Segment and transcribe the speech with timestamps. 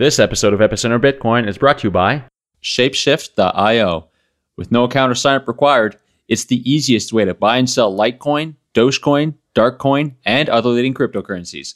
[0.00, 2.24] This episode of Epicenter Bitcoin is brought to you by
[2.62, 4.08] Shapeshift.io.
[4.56, 7.94] With no account or sign up required, it's the easiest way to buy and sell
[7.94, 11.74] Litecoin, Dogecoin, Darkcoin, and other leading cryptocurrencies.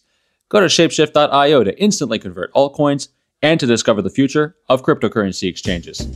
[0.48, 3.08] Go to Shapeshift.io to instantly convert altcoins
[3.42, 6.08] and to discover the future of cryptocurrency exchanges.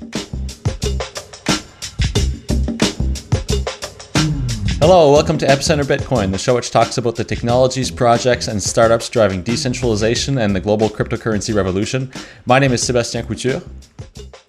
[4.91, 9.11] Hello, welcome to Epicenter Bitcoin, the show which talks about the technologies, projects, and startups
[9.11, 12.11] driving decentralization and the global cryptocurrency revolution.
[12.47, 13.61] My name is Sebastien Couture.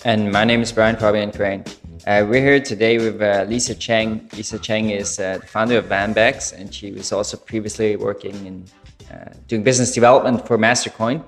[0.06, 1.66] And my name is Brian Fabian Crain.
[2.08, 4.30] Uh, we're here today with uh, Lisa Cheng.
[4.34, 8.66] Lisa Cheng is uh, the founder of Vanbex, and she was also previously working in
[9.14, 11.22] uh, doing business development for Mastercoin.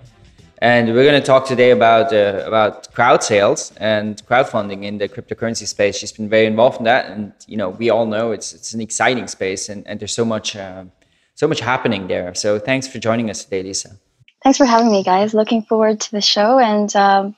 [0.64, 5.10] And we're going to talk today about uh, about crowd sales and crowdfunding in the
[5.10, 5.98] cryptocurrency space.
[5.98, 8.80] She's been very involved in that, and you know we all know it's it's an
[8.80, 10.86] exciting space, and, and there's so much uh,
[11.34, 12.36] so much happening there.
[12.36, 13.98] So thanks for joining us today, Lisa.
[14.44, 15.34] Thanks for having me, guys.
[15.34, 17.36] Looking forward to the show, and um,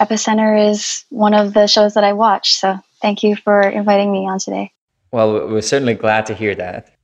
[0.00, 2.54] Epicenter is one of the shows that I watch.
[2.54, 4.72] So thank you for inviting me on today.
[5.12, 6.96] Well, we're certainly glad to hear that.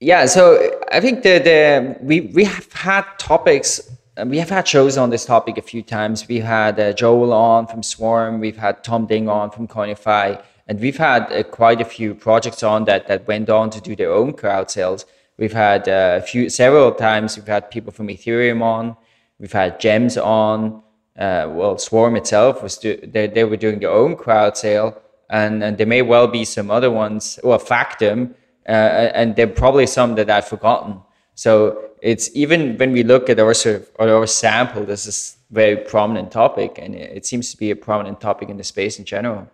[0.00, 3.80] Yeah, so I think the the we we have had topics
[4.26, 6.26] we have had shows on this topic a few times.
[6.26, 8.40] We had uh, Joel on from Swarm.
[8.40, 12.62] We've had Tom Ding on from Koinify, and we've had uh, quite a few projects
[12.62, 15.06] on that that went on to do their own crowd sales.
[15.36, 17.36] We've had uh, a few several times.
[17.36, 18.96] We've had people from Ethereum on.
[19.38, 20.82] We've had Gems on.
[21.16, 25.62] Uh, well, Swarm itself was do, they, they were doing their own crowd sale, and,
[25.62, 27.40] and there may well be some other ones.
[27.42, 28.34] Well, Factom,
[28.68, 31.00] uh, and there are probably some that I've forgotten.
[31.34, 35.76] So it's even when we look at our sort of our sample, this is very
[35.76, 39.48] prominent topic, and it seems to be a prominent topic in the space in general.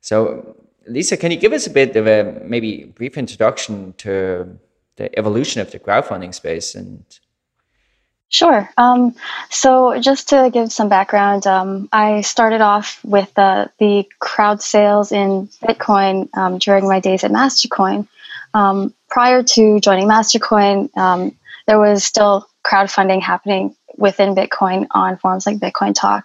[0.00, 4.58] So, Lisa, can you give us a bit of a maybe brief introduction to
[4.96, 7.04] the evolution of the crowdfunding space and
[8.32, 8.70] Sure.
[8.76, 9.16] Um,
[9.50, 15.10] so, just to give some background, um, I started off with uh, the crowd sales
[15.10, 18.06] in Bitcoin um, during my days at Mastercoin.
[18.54, 21.36] Um, prior to joining Mastercoin, um,
[21.70, 26.24] there was still crowdfunding happening within Bitcoin on forums like Bitcoin Talk,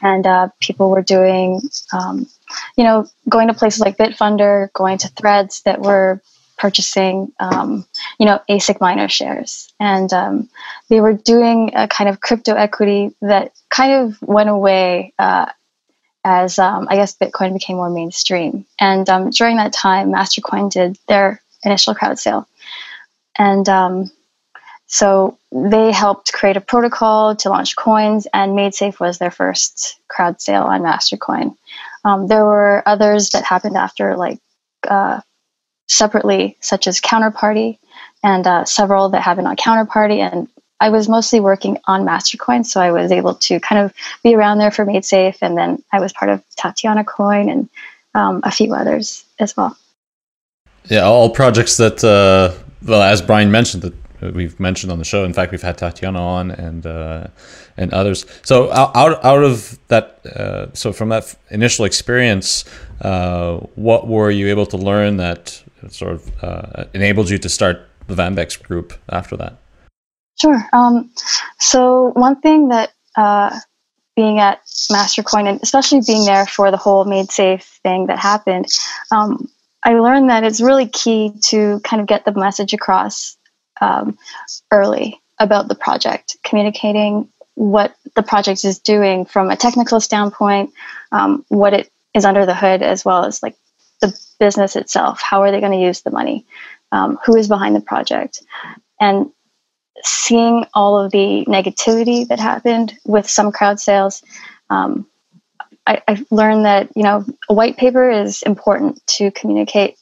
[0.00, 1.60] and uh, people were doing,
[1.92, 2.26] um,
[2.74, 6.22] you know, going to places like Bitfunder, going to threads that were
[6.56, 7.84] purchasing, um,
[8.18, 10.48] you know, ASIC miner shares, and um,
[10.88, 15.12] they were doing a kind of crypto equity that kind of went away.
[15.18, 15.52] Uh,
[16.24, 20.98] as um, I guess Bitcoin became more mainstream, and um, during that time, Mastercoin did
[21.08, 22.48] their initial crowd sale,
[23.38, 24.10] and um,
[24.88, 30.40] so they helped create a protocol to launch coins, and MaidSafe was their first crowd
[30.40, 31.54] sale on Mastercoin.
[32.04, 34.40] Um, there were others that happened after, like
[34.88, 35.20] uh,
[35.88, 37.78] separately, such as Counterparty,
[38.24, 40.18] and uh, several that happened on Counterparty.
[40.20, 40.48] And
[40.80, 44.56] I was mostly working on Mastercoin, so I was able to kind of be around
[44.56, 47.68] there for MaidSafe, and then I was part of Tatiana Coin and
[48.14, 49.76] um, a few others as well.
[50.88, 52.56] Yeah, all projects that, uh,
[52.86, 55.24] well, as Brian mentioned, that we've mentioned on the show.
[55.24, 57.28] In fact, we've had Tatiana on and uh,
[57.76, 58.26] and others.
[58.42, 62.64] So out out of that, uh, so from that initial experience,
[63.00, 67.88] uh, what were you able to learn that sort of uh, enabled you to start
[68.06, 69.58] the Vanbex group after that?
[70.40, 70.68] Sure.
[70.72, 71.10] Um,
[71.58, 73.58] so one thing that uh,
[74.18, 78.66] being at Mastercoin and especially being there for the whole MaidSafe thing that happened.
[79.12, 79.48] Um,
[79.84, 83.37] I learned that it's really key to kind of get the message across
[83.80, 84.18] um,
[84.70, 90.72] early about the project, communicating what the project is doing from a technical standpoint,
[91.10, 93.56] um, what it is under the hood, as well as like
[94.00, 95.20] the business itself.
[95.20, 96.46] How are they going to use the money?
[96.92, 98.42] Um, who is behind the project?
[99.00, 99.32] And
[100.02, 104.22] seeing all of the negativity that happened with some crowd sales,
[104.70, 105.06] um,
[105.86, 109.96] I, I learned that you know a white paper is important to communicate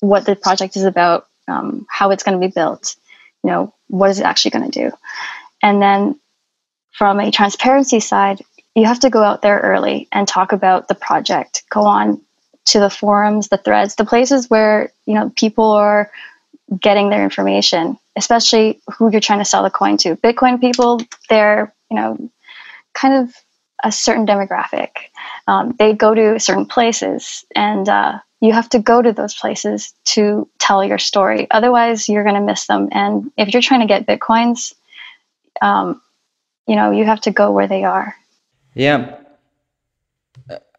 [0.00, 2.96] what the project is about, um, how it's going to be built,
[3.42, 4.96] you know, what is it actually going to do?
[5.62, 6.18] And then
[6.92, 8.42] from a transparency side,
[8.74, 11.64] you have to go out there early and talk about the project.
[11.70, 12.20] Go on
[12.66, 16.10] to the forums, the threads, the places where, you know, people are
[16.80, 20.16] getting their information, especially who you're trying to sell the coin to.
[20.16, 22.30] Bitcoin people, they're, you know,
[22.94, 23.34] kind of
[23.82, 24.90] a certain demographic.
[25.46, 29.92] Um, they go to certain places and uh, you have to go to those places
[30.04, 31.48] to tell your story.
[31.50, 32.88] Otherwise, you're going to miss them.
[32.92, 34.74] And if you're trying to get bitcoins,
[35.60, 36.00] um,
[36.66, 38.14] you know, you have to go where they are.
[38.74, 39.16] Yeah.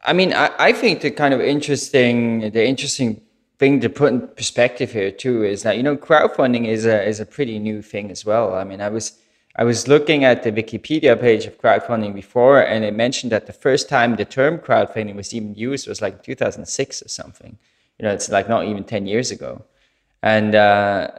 [0.03, 3.21] I mean, I, I think the kind of interesting, the interesting
[3.59, 7.19] thing to put in perspective here too is that you know crowdfunding is a is
[7.19, 8.55] a pretty new thing as well.
[8.55, 9.19] I mean, I was
[9.55, 13.53] I was looking at the Wikipedia page of crowdfunding before, and it mentioned that the
[13.53, 17.57] first time the term crowdfunding was even used was like 2006 or something.
[17.97, 19.65] You know, it's like not even 10 years ago.
[20.21, 21.09] And, uh,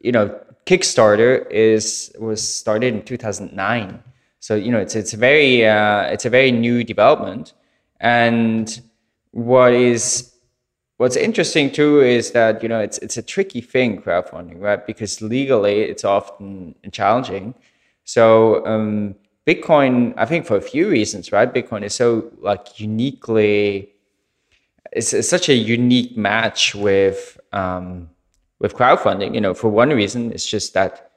[0.00, 4.02] you know, Kickstarter is was started in 2009.
[4.40, 7.52] So, you know, it's, it's, very, uh, it's a very new development.
[8.00, 8.80] And
[9.30, 10.35] what is
[10.98, 14.86] what's interesting too is that you know it's it's a tricky thing crowdfunding right?
[14.86, 17.54] Because legally it's often challenging.
[18.04, 19.14] So um,
[19.46, 21.52] bitcoin i think for a few reasons right?
[21.52, 23.90] Bitcoin is so like uniquely
[24.92, 28.08] it's, it's such a unique match with um,
[28.60, 29.34] with crowdfunding.
[29.34, 31.10] You know for one reason it's just that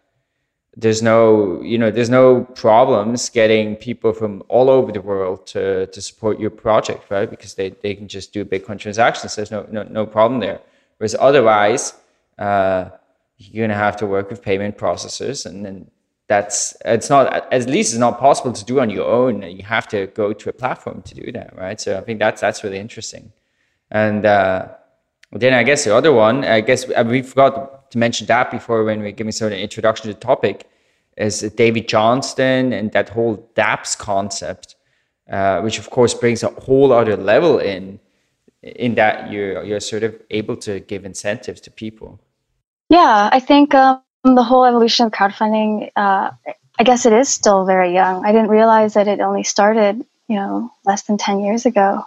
[0.79, 5.87] there's no you know there's no problems getting people from all over the world to
[5.87, 7.29] to support your project right?
[7.29, 10.59] Because they, they can just do bitcoin transactions there's no no, no problem there.
[10.97, 11.93] Whereas otherwise
[12.37, 12.89] uh,
[13.37, 15.91] you're going to have to work with payment processors and then
[16.27, 19.41] that's it's not at least it's not possible to do on your own.
[19.41, 21.79] You have to go to a platform to do that right?
[21.81, 23.33] So i think that's that's really interesting.
[23.91, 24.67] And uh,
[25.31, 28.83] then i guess the other one i guess uh, we forgot to mention that before
[28.83, 30.68] when we're giving sort of an introduction to the topic
[31.19, 34.75] is David Johnston and that whole dApps concept,
[35.29, 37.99] uh, which of course brings a whole other level in
[38.61, 42.19] in that you're you're sort of able to give incentives to people.
[42.89, 45.91] Yeah, I think um, the whole evolution of crowdfunding.
[45.95, 46.31] Uh,
[46.79, 48.25] I guess it is still very young.
[48.25, 52.05] I didn't realize that it only started, you know, less than ten years ago.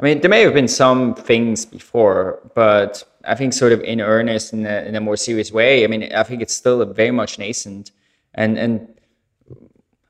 [0.00, 4.00] I mean, there may have been some things before, but I think sort of in
[4.00, 5.84] earnest in a, in a more serious way.
[5.84, 7.90] I mean, I think it's still very much nascent,
[8.34, 8.88] and and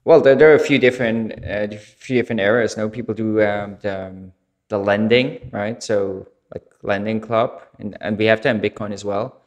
[0.04, 2.76] well, there, there are a few different uh, few different areas.
[2.76, 4.32] No, people do um, the, um,
[4.68, 5.82] the lending, right?
[5.82, 9.40] So like lending club, and and we have that in Bitcoin as well,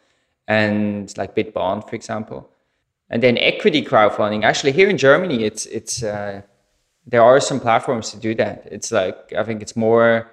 [0.47, 2.50] and like Bitbond, for example,
[3.09, 4.44] and then equity crowdfunding.
[4.44, 6.41] Actually, here in Germany, it's it's uh,
[7.06, 8.68] there are some platforms to do that.
[8.71, 10.31] It's like I think it's more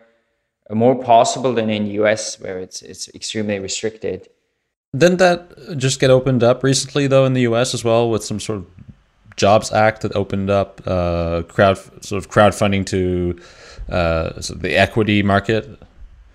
[0.71, 4.29] more possible than in US where it's it's extremely restricted.
[4.97, 8.39] Didn't that just get opened up recently though in the US as well with some
[8.39, 8.67] sort of
[9.37, 13.39] Jobs Act that opened up uh, crowd sort of crowdfunding to
[13.89, 15.69] uh, so the equity market?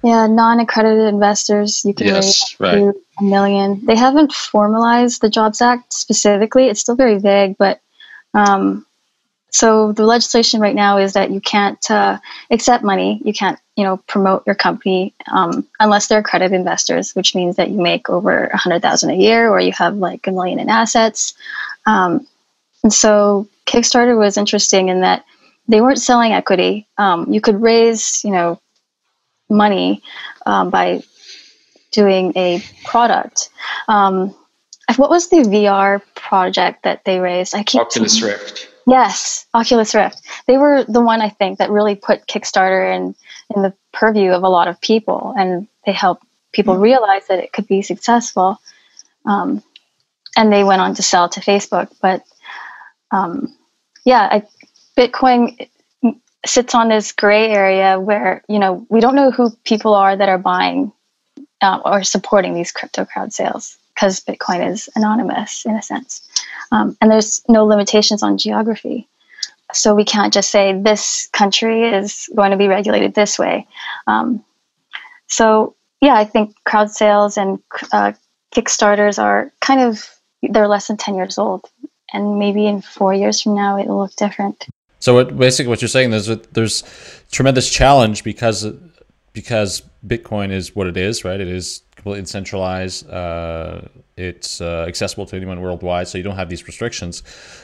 [0.03, 2.95] Yeah, non-accredited investors you can yes, raise right.
[3.19, 3.85] a million.
[3.85, 6.67] They haven't formalized the Jobs Act specifically.
[6.67, 7.81] It's still very vague, but
[8.33, 8.85] um,
[9.51, 12.19] so the legislation right now is that you can't uh,
[12.51, 13.21] accept money.
[13.23, 17.71] You can't, you know, promote your company um, unless they're accredited investors, which means that
[17.71, 20.69] you make over a hundred thousand a year or you have like a million in
[20.69, 21.33] assets.
[21.85, 22.27] Um,
[22.83, 25.25] and so Kickstarter was interesting in that
[25.67, 26.87] they weren't selling equity.
[26.97, 28.59] Um, you could raise, you know,
[29.49, 30.03] money
[30.45, 31.01] um, by
[31.91, 33.49] doing a product.
[33.87, 34.35] Um,
[34.95, 37.55] what was the VR project that they raised?
[37.55, 38.69] I keep Oculus Rift.
[38.89, 40.21] Yes, Oculus Rift.
[40.47, 43.15] They were the one I think that really put Kickstarter in
[43.55, 46.83] in the purview of a lot of people, and they helped people mm-hmm.
[46.83, 48.59] realize that it could be successful.
[49.25, 49.63] Um,
[50.35, 51.93] and they went on to sell to Facebook.
[52.01, 52.23] But
[53.11, 53.55] um,
[54.05, 54.43] yeah, I,
[54.97, 55.69] Bitcoin
[56.45, 60.29] sits on this gray area where you know we don't know who people are that
[60.29, 60.91] are buying
[61.61, 66.28] uh, or supporting these crypto crowd sales because Bitcoin is anonymous in a sense.
[66.71, 69.07] Um, and there's no limitations on geography.
[69.73, 73.67] So we can't just say this country is going to be regulated this way.
[74.07, 74.43] Um,
[75.27, 77.59] so yeah, I think crowd sales and
[77.91, 78.13] uh,
[78.55, 80.09] Kickstarters are kind of
[80.41, 81.69] they're less than ten years old,
[82.13, 84.67] and maybe in four years from now it'll look different.
[84.99, 86.83] So what, basically, what you're saying is that there's
[87.31, 88.65] tremendous challenge because
[89.33, 91.39] because Bitcoin is what it is, right?
[91.39, 93.09] It is completely decentralized.
[93.09, 93.81] Uh,
[94.15, 97.23] it's uh, accessible to anyone worldwide, so you don't have these restrictions.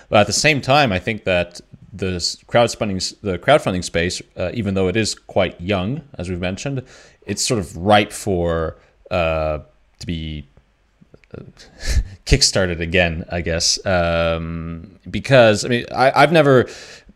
[0.09, 1.61] But at the same time, I think that
[1.93, 6.83] the crowdfunding the crowdfunding space, uh, even though it is quite young, as we've mentioned,
[7.25, 8.75] it's sort of ripe for
[9.09, 9.59] uh,
[9.99, 10.45] to be
[11.33, 11.41] uh,
[12.25, 13.83] kickstarted again, I guess.
[13.85, 16.67] Um, because I mean, I, I've never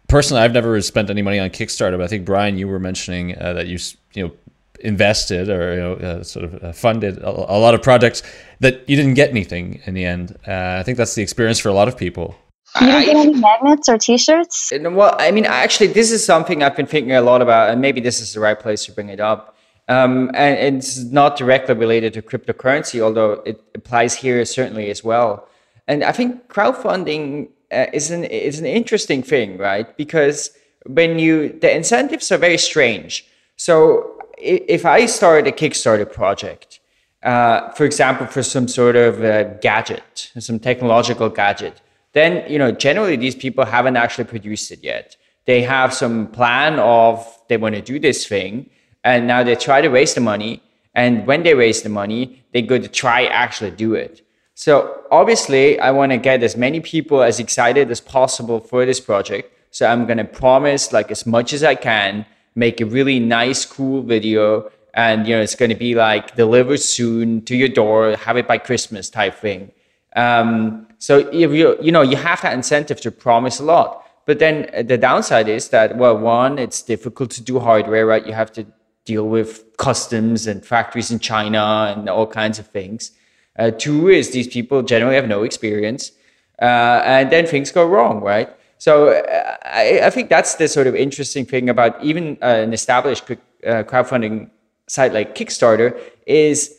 [0.08, 3.38] personally, I've never spent any money on Kickstarter, but I think Brian, you were mentioning
[3.38, 3.78] uh, that you
[4.14, 4.32] you know
[4.82, 8.24] invested or you know uh, sort of uh, funded a, a, lot of projects
[8.60, 10.38] that you didn't get anything in the end.
[10.48, 12.36] Uh, I think that's the experience for a lot of people.
[12.80, 14.72] You didn't get any magnets or T-shirts.
[14.80, 18.00] Well, I mean, actually, this is something I've been thinking a lot about, and maybe
[18.00, 19.56] this is the right place to bring it up.
[19.88, 25.48] Um, and it's not directly related to cryptocurrency, although it applies here certainly as well.
[25.88, 29.98] And I think crowdfunding uh, is an is an interesting thing, right?
[29.98, 30.52] Because
[30.86, 33.26] when you the incentives are very strange.
[33.56, 36.80] So if I start a Kickstarter project,
[37.24, 41.82] uh, for example, for some sort of gadget, some technological gadget,
[42.14, 45.16] then you know generally these people haven't actually produced it yet.
[45.46, 48.70] They have some plan of they want to do this thing,
[49.04, 50.62] and now they try to raise the money.
[50.96, 54.26] And when they raise the money, they go to try actually do it.
[54.56, 59.00] So obviously, I want to get as many people as excited as possible for this
[59.00, 59.54] project.
[59.72, 62.26] So I'm gonna promise like as much as I can,
[62.60, 67.42] make a really nice, cool video, and you know it's gonna be like delivered soon
[67.46, 69.72] to your door, have it by Christmas type thing.
[70.16, 71.14] Um, so
[71.44, 74.06] if you you know you have that incentive to promise a lot.
[74.26, 78.26] But then the downside is that well, one, it's difficult to do hardware, right?
[78.28, 78.66] You have to
[79.06, 83.12] deal with customs and factories in China and all kinds of things.
[83.58, 86.12] Uh, two is these people generally have no experience,
[86.62, 88.50] uh, and then things go wrong, right?
[88.80, 92.72] So uh, I, I, think that's the sort of interesting thing about even uh, an
[92.72, 93.36] established uh,
[93.84, 94.50] crowdfunding
[94.88, 96.76] site like Kickstarter is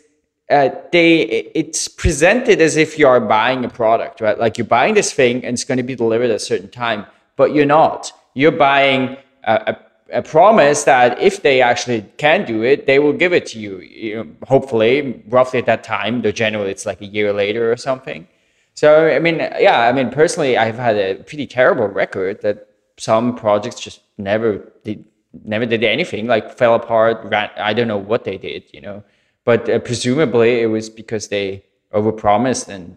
[0.49, 1.21] uh, they
[1.55, 4.39] it's presented as if you are buying a product, right?
[4.39, 7.05] Like you're buying this thing and it's going to be delivered at a certain time,
[7.37, 8.13] but you're not.
[8.33, 9.77] You're buying a,
[10.11, 13.61] a, a promise that if they actually can do it, they will give it to
[13.61, 13.81] you.
[13.81, 16.23] you know, hopefully, roughly at that time.
[16.23, 18.27] Though generally, it's like a year later or something.
[18.75, 23.35] So I mean, yeah, I mean personally, I've had a pretty terrible record that some
[23.35, 25.05] projects just never did,
[25.45, 27.25] never did anything, like fell apart.
[27.25, 29.03] Ran, I don't know what they did, you know,
[29.45, 32.97] but uh, presumably it was because they overpromised and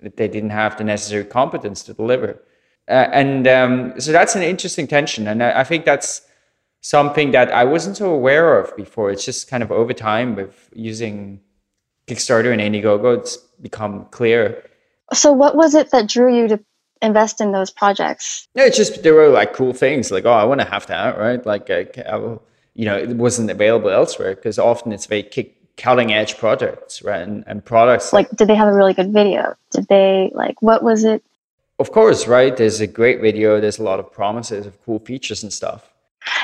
[0.00, 2.42] they didn't have the necessary competence to deliver.
[2.88, 6.22] Uh, and um, so that's an interesting tension, and I, I think that's
[6.82, 9.10] something that I wasn't so aware of before.
[9.10, 11.40] It's just kind of over time with using
[12.06, 14.68] Kickstarter and Indiegogo, it's become clear
[15.12, 16.60] so, what was it that drew you to
[17.02, 18.48] invest in those projects?
[18.54, 21.18] Yeah, it's just there were like cool things like, oh, I want to have that,
[21.18, 21.44] right?
[21.44, 21.86] Like, I,
[22.74, 25.28] you know, it wasn't available elsewhere because often it's very
[25.76, 27.22] cutting edge projects, right?
[27.22, 29.56] And, and products like, like, did they have a really good video?
[29.70, 31.22] Did they like what was it?
[31.78, 32.56] Of course, right?
[32.56, 33.60] There's a great video.
[33.60, 35.90] There's a lot of promises of cool features and stuff.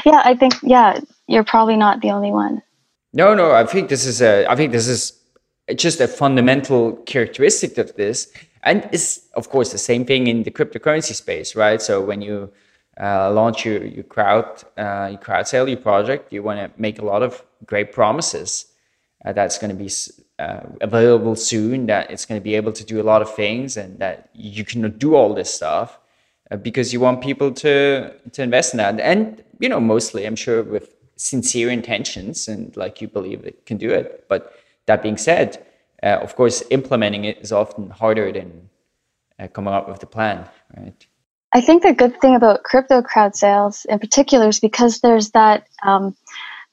[0.05, 2.63] Yeah, I think yeah, you're probably not the only one.
[3.13, 4.47] No, no, I think this is a.
[4.47, 5.21] I think this is
[5.77, 10.51] just a fundamental characteristic of this and it's of course the same thing in the
[10.51, 11.81] cryptocurrency space, right?
[11.81, 12.53] So when you
[13.01, 16.99] uh, launch your, your crowd uh, your crowd sale your project, you want to make
[16.99, 18.67] a lot of great promises
[19.25, 19.91] uh, that's going to be
[20.39, 23.77] uh, available soon, that it's going to be able to do a lot of things,
[23.77, 25.99] and that you can do all this stuff
[26.51, 28.99] uh, because you want people to to invest in that.
[29.01, 33.77] And you know, mostly, I'm sure with sincere intentions and like you believe it can
[33.77, 34.25] do it.
[34.29, 34.55] But
[34.87, 35.67] that being said
[36.03, 38.71] uh, of course, implementing it is often harder than
[39.39, 41.07] uh, coming up with the plan, right?
[41.53, 45.67] I think the good thing about crypto crowd sales in particular is because there's that
[45.83, 46.17] um,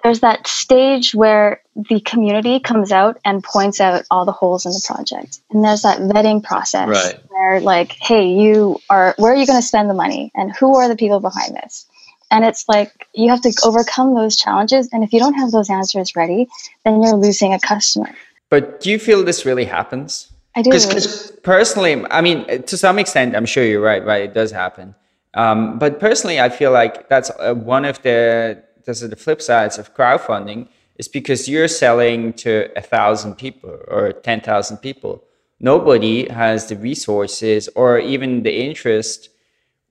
[0.03, 4.71] there's that stage where the community comes out and points out all the holes in
[4.71, 7.19] the project, and there's that vetting process right.
[7.29, 10.75] where like, hey, you are where are you going to spend the money, and who
[10.75, 11.87] are the people behind this?
[12.29, 15.71] And it's like you have to overcome those challenges, and if you don't have those
[15.71, 16.47] answers ready,
[16.85, 18.13] then you're losing a customer.
[18.49, 20.31] But do you feel this really happens?
[20.55, 20.71] I do.
[20.71, 24.03] Because personally, I mean, to some extent, I'm sure you're right.
[24.03, 24.95] Right, it does happen.
[25.33, 29.41] Um, but personally, I feel like that's uh, one of the those are the flip
[29.41, 35.23] sides of crowdfunding is because you're selling to a thousand people or ten thousand people.
[35.59, 39.29] Nobody has the resources or even the interest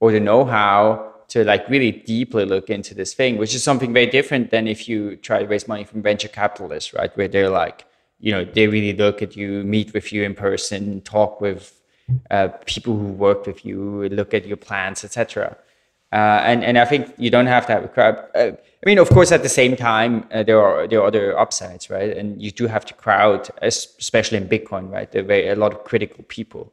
[0.01, 4.07] or the know-how to like really deeply look into this thing, which is something very
[4.07, 7.17] different than if you try to raise money from venture capitalists, right?
[7.17, 7.85] Where they're like,
[8.19, 11.81] you know they really look at you meet with you in person talk with
[12.31, 15.57] uh, people who work with you look at your plans etc
[16.13, 18.17] uh, and and I think you don't have to have a crowd.
[18.35, 21.37] Uh, I mean, of course, at the same time, uh, there are there are other
[21.37, 22.17] upsides, right?
[22.17, 25.11] And you do have to crowd, especially in Bitcoin, right?
[25.11, 26.73] There are a lot of critical people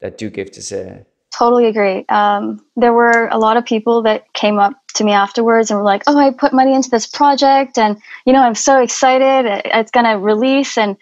[0.00, 1.06] that do give this a
[1.36, 2.04] Totally agree.
[2.08, 5.84] Um, there were a lot of people that came up to me afterwards and were
[5.84, 9.62] like, "Oh, I put money into this project, and you know, I'm so excited.
[9.64, 10.96] It's gonna release." And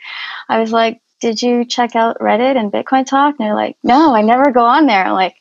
[0.49, 4.15] I was like, "Did you check out Reddit and Bitcoin Talk?" And they're like, "No,
[4.15, 5.37] I never go on there." I'm like,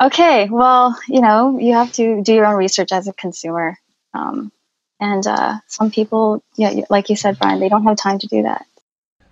[0.00, 3.78] "Okay, well, you know, you have to do your own research as a consumer."
[4.14, 4.52] Um,
[5.00, 8.42] and uh, some people, yeah, like you said, Brian, they don't have time to do
[8.44, 8.64] that.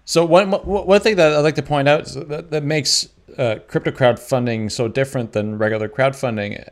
[0.05, 3.93] So one one thing that I'd like to point out that, that makes uh, crypto
[3.93, 6.69] crowdfunding so different than regular crowdfunding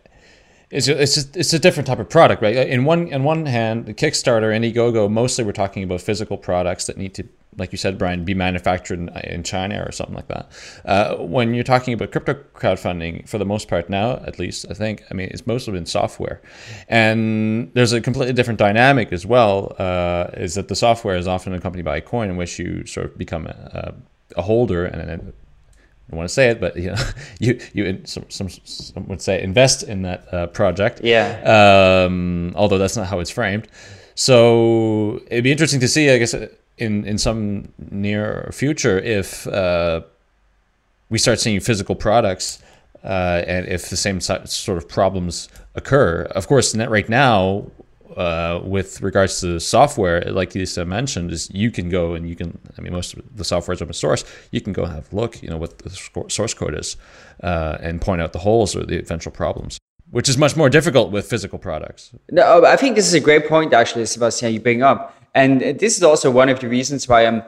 [0.71, 2.55] is it's just, it's a different type of product, right?
[2.55, 6.97] In one in one hand, the Kickstarter, Indiegogo, mostly we're talking about physical products that
[6.97, 7.25] need to,
[7.57, 10.49] like you said, Brian, be manufactured in, in China or something like that.
[10.85, 14.75] Uh, when you're talking about crypto crowdfunding, for the most part now, at least I
[14.75, 16.41] think, I mean, it's mostly been software,
[16.89, 19.75] and there's a completely different dynamic as well.
[19.77, 23.07] Uh, is that the software is often accompanied by a coin in which you sort
[23.07, 23.95] of become a,
[24.37, 25.33] a holder and
[26.11, 26.97] don't want to say it, but you know,
[27.39, 31.01] you you some some, some would say invest in that uh, project.
[31.03, 32.05] Yeah.
[32.07, 33.69] Um, although that's not how it's framed.
[34.15, 36.35] So it'd be interesting to see, I guess,
[36.79, 40.03] in in some near future if uh,
[41.09, 42.63] we start seeing physical products.
[43.03, 47.65] Uh, and if the same sort of problems occur, of course, right now
[48.17, 52.59] uh, with regards to software, like Lisa mentioned, is you can go and you can.
[52.77, 54.25] I mean, most of the software is open source.
[54.51, 55.91] You can go have a look, you know, what the
[56.29, 56.97] source code is,
[57.43, 59.79] uh, and point out the holes or the eventual problems,
[60.11, 62.13] which is much more difficult with physical products.
[62.31, 64.53] No, I think this is a great point, actually, Sebastien.
[64.53, 67.43] You bring up, and this is also one of the reasons why I'm.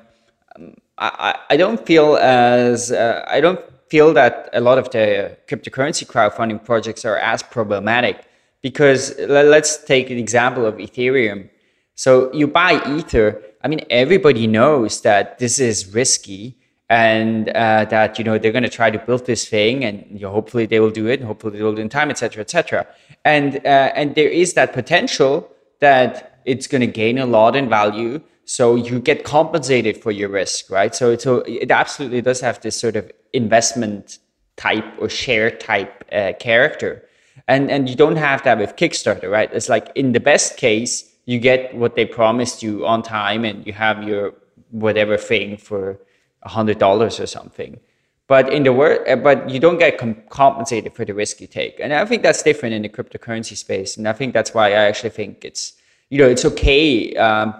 [0.98, 6.06] I, I don't feel as uh, I don't feel that a lot of the cryptocurrency
[6.06, 8.24] crowdfunding projects are as problematic
[8.62, 11.50] because let's take an example of Ethereum.
[11.94, 13.42] So you buy Ether.
[13.62, 16.56] I mean, everybody knows that this is risky
[16.88, 20.20] and uh, that you know they're going to try to build this thing, and you
[20.20, 21.22] know, hopefully they will do it.
[21.22, 22.86] Hopefully they will do it in time, etc., etc.
[23.24, 25.50] And uh, and there is that potential
[25.80, 28.20] that it's going to gain a lot in value.
[28.44, 30.94] So you get compensated for your risk, right?
[30.94, 34.18] So so it absolutely does have this sort of investment
[34.56, 37.08] type or share type uh, character
[37.48, 39.50] and and you don't have that with kickstarter right?
[39.52, 43.66] It's like in the best case you get what they promised you on time and
[43.66, 44.34] you have your
[44.70, 45.98] whatever thing for
[46.42, 47.78] a hundred dollars or something.
[48.26, 51.46] But in the world uh, but you don't get com- compensated for the risk you
[51.46, 51.78] take.
[51.80, 53.96] And i think that's different in the cryptocurrency space.
[53.96, 55.74] And i think that's why i actually think it's
[56.10, 57.54] you know it's okay um,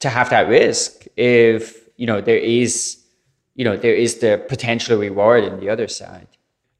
[0.00, 3.04] to have that risk if you know there is
[3.54, 6.28] you know there is the potential reward in the other side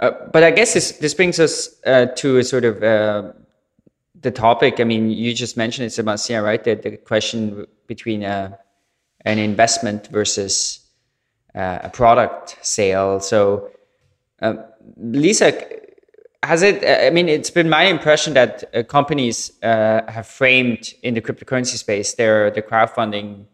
[0.01, 3.33] uh, but I guess this this brings us uh, to a sort of uh,
[4.21, 4.79] the topic.
[4.79, 6.63] I mean, you just mentioned it, Sebastien, right?
[6.63, 8.57] The, the question between uh,
[9.25, 10.81] an investment versus
[11.55, 13.19] uh, a product sale.
[13.19, 13.71] So,
[14.41, 14.63] um,
[14.99, 15.53] Lisa,
[16.45, 16.85] has it?
[16.85, 22.53] I mean, it's been my impression that companies have framed in the cryptocurrency space their
[22.53, 23.47] the crowdfunding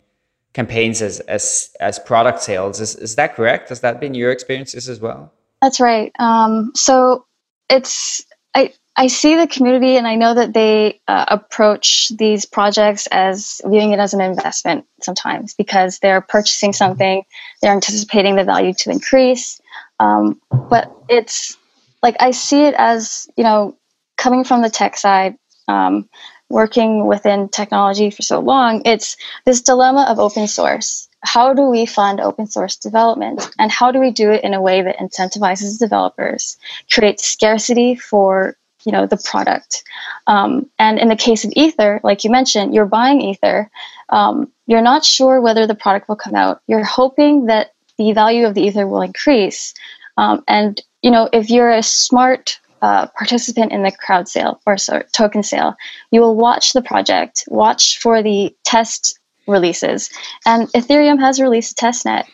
[0.52, 2.80] campaigns as as as product sales.
[2.80, 3.70] Is is that correct?
[3.70, 5.32] Has that been your experiences as well?
[5.64, 6.12] That's right.
[6.18, 7.24] Um, so
[7.70, 13.08] it's I I see the community, and I know that they uh, approach these projects
[13.10, 17.22] as viewing it as an investment sometimes because they're purchasing something,
[17.62, 19.58] they're anticipating the value to increase.
[19.98, 21.56] Um, but it's
[22.02, 23.74] like I see it as you know
[24.18, 25.38] coming from the tech side.
[25.66, 26.10] Um,
[26.50, 31.86] working within technology for so long, it's this dilemma of open source how do we
[31.86, 33.50] fund open source development?
[33.58, 36.56] And how do we do it in a way that incentivizes developers
[36.92, 39.82] creates scarcity for you know the product?
[40.26, 43.70] Um, and in the case of ether like you mentioned you're buying ether.
[44.10, 46.60] Um, you're not sure whether the product will come out.
[46.66, 49.74] You're hoping that the value of the ether will increase.
[50.16, 54.76] Um, and you know if you're a smart uh, participant in the crowd sale or
[54.76, 55.74] sorry, token sale
[56.10, 60.10] you will watch the project watch for the test releases.
[60.46, 62.24] And Ethereum has released a testnet.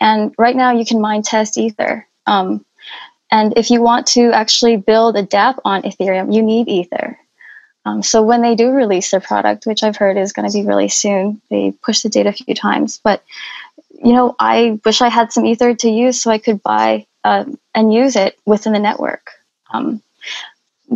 [0.00, 2.06] And right now you can mine test Ether.
[2.26, 2.64] Um,
[3.30, 7.18] and if you want to actually build a dApp on Ethereum, you need Ether.
[7.86, 10.66] Um, so when they do release their product, which I've heard is going to be
[10.66, 12.98] really soon, they push the date a few times.
[13.02, 13.22] But
[14.02, 17.44] you know, I wish I had some Ether to use so I could buy uh,
[17.74, 19.30] and use it within the network.
[19.72, 20.02] Um,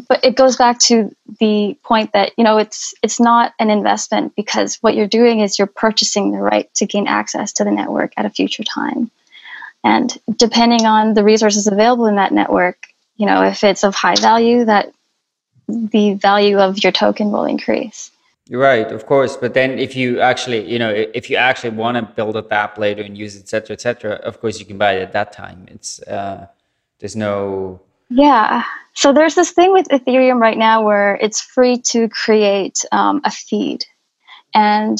[0.09, 4.35] but it goes back to the point that you know it's it's not an investment
[4.37, 8.13] because what you're doing is you're purchasing the right to gain access to the network
[8.17, 9.11] at a future time.
[9.85, 14.17] And depending on the resources available in that network you know if it's of high
[14.17, 14.93] value that
[15.69, 18.11] the value of your token will increase.
[18.47, 21.97] You're right of course but then if you actually you know if you actually want
[21.97, 24.95] to build a app later and use it etc etc of course you can buy
[24.95, 25.67] it at that time.
[25.69, 26.47] It's uh,
[26.99, 28.65] there's no yeah.
[28.95, 33.31] So there's this thing with Ethereum right now where it's free to create um, a
[33.31, 33.85] feed,
[34.55, 34.99] and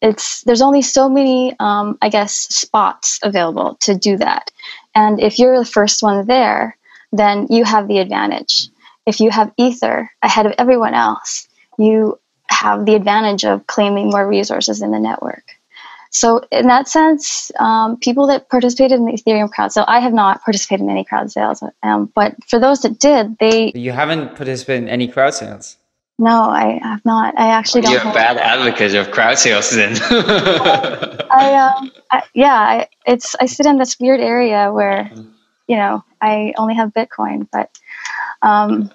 [0.00, 4.50] it's there's only so many, um, I guess, spots available to do that.
[4.94, 6.76] And if you're the first one there,
[7.12, 8.68] then you have the advantage.
[9.06, 12.18] If you have Ether ahead of everyone else, you
[12.48, 15.44] have the advantage of claiming more resources in the network.
[16.10, 20.12] So in that sense, um, people that participated in the Ethereum crowd sale, I have
[20.12, 24.34] not participated in any crowd sales, um, but for those that did, they you haven't
[24.34, 25.76] participated in any crowd sales.
[26.20, 27.38] No, I have not.
[27.38, 27.92] I actually don't.
[27.92, 29.96] You're a bad advocate of crowd sales, then.
[30.10, 35.10] I, um, I, yeah, I, it's I sit in this weird area where,
[35.66, 37.70] you know, I only have Bitcoin, but
[38.42, 38.90] um,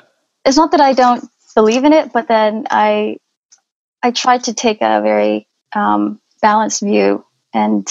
[0.45, 3.17] it's not that I don't believe in it, but then I,
[4.03, 7.87] I try to take a very um, balanced view and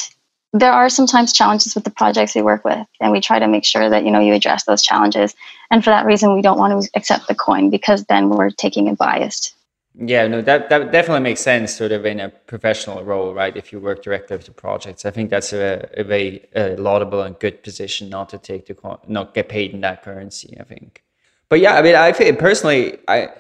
[0.55, 3.65] there are sometimes challenges with the projects we work with, and we try to make
[3.65, 5.35] sure that you know you address those challenges.
[5.71, 8.89] And for that reason, we don't want to accept the coin because then we're taking
[8.89, 9.53] a biased.
[9.97, 11.75] Yeah, no, that that definitely makes sense.
[11.75, 13.57] Sort of in a professional role, right?
[13.57, 17.23] If you work directly with the projects, I think that's a, a very uh, laudable
[17.23, 18.77] and good position not to take the
[19.09, 20.57] not get paid in that currency.
[20.61, 21.03] I think.
[21.49, 23.31] But yeah, I mean, I personally, I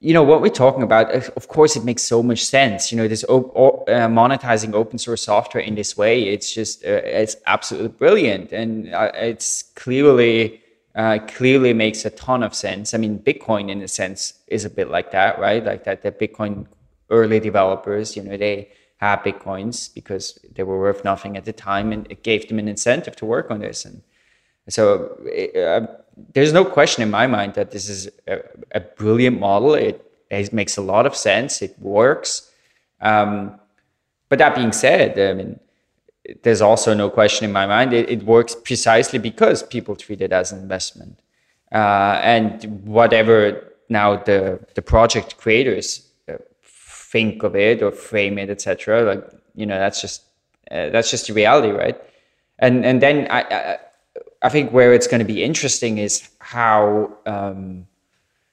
[0.00, 2.92] you know what we're talking about of course it makes so much sense.
[2.92, 7.02] You know this op- uh, monetizing open source software in this way it's just uh,
[7.04, 8.52] it's absolutely brilliant.
[8.52, 10.62] And uh, it's clearly
[10.94, 12.94] uh, clearly makes a ton of sense.
[12.94, 15.64] I mean bitcoin in a sense is a bit like that right?
[15.64, 16.66] Like that the bitcoin
[17.10, 21.92] early developers you know they had bitcoins because they were worth nothing at the time
[21.92, 23.84] and it gave them an incentive to work on this.
[23.84, 24.02] And
[24.68, 25.16] so
[25.56, 25.86] uh,
[26.34, 28.40] there's no question in my mind that this is a,
[28.72, 29.74] a brilliant model.
[29.74, 31.62] It, it, makes a lot of sense.
[31.62, 32.50] It works.
[33.00, 33.58] Um,
[34.28, 35.60] but that being said, I mean,
[36.42, 37.92] there's also no question in my mind.
[37.92, 41.18] It, it works precisely because people treat it as an investment.
[41.72, 48.50] Uh, and whatever now the the project creators uh, think of it or frame it,
[48.50, 49.02] etc.
[49.02, 50.22] Like you know, that's just
[50.70, 52.00] uh, that's just the reality, right?
[52.58, 53.78] And and then I, I
[54.42, 57.86] I think where it's going to be interesting is how um,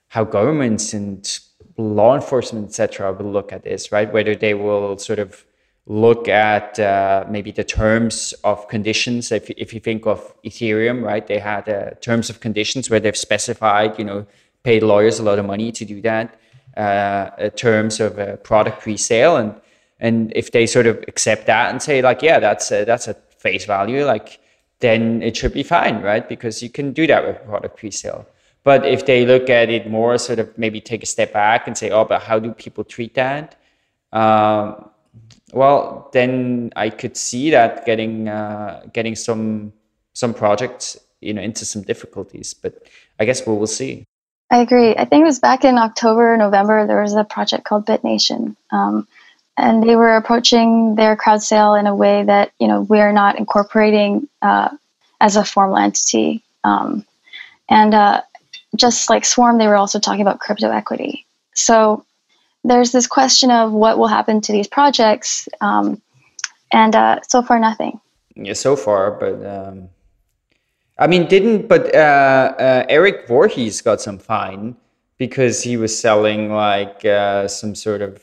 [0.08, 1.40] how governments and
[1.78, 4.12] law enforcement, etc., will look at this, right?
[4.12, 5.46] Whether they will sort of
[5.88, 9.32] look at uh, maybe the terms of conditions.
[9.32, 13.16] If, if you think of Ethereum, right, they had uh, terms of conditions where they've
[13.16, 14.26] specified, you know,
[14.64, 16.40] paid lawyers a lot of money to do that,
[16.76, 19.54] uh, terms of product pre-sale, and
[20.00, 23.14] and if they sort of accept that and say like, yeah, that's a, that's a
[23.14, 24.40] face value, like
[24.80, 26.28] then it should be fine, right?
[26.28, 28.28] Because you can do that with product pre-sale.
[28.64, 31.78] But if they look at it more, sort of maybe take a step back and
[31.78, 33.56] say, oh, but how do people treat that?
[34.12, 34.90] Um,
[35.54, 39.72] well, then I could see that getting uh, getting some
[40.14, 42.54] some projects, you know, into some difficulties.
[42.54, 42.88] But
[43.20, 44.06] I guess we will see.
[44.52, 44.96] I agree.
[44.96, 46.88] I think it was back in October, November.
[46.88, 49.08] There was a project called BitNation, um,
[49.58, 53.38] and they were approaching their crowd sale in a way that you know we're not
[53.38, 54.70] incorporating uh,
[55.22, 56.44] as a formal entity.
[56.64, 57.06] Um,
[57.70, 58.22] and uh,
[58.76, 61.26] just like swarm they were also talking about crypto equity.
[61.54, 62.06] So
[62.64, 66.02] there's this question of what will happen to these projects um,
[66.72, 68.00] and uh, so far nothing.
[68.36, 69.90] Yeah so far but um,
[71.00, 74.76] i mean didn't but uh, uh, eric Voorhees got some fine
[75.18, 78.22] because he was selling like uh, some sort of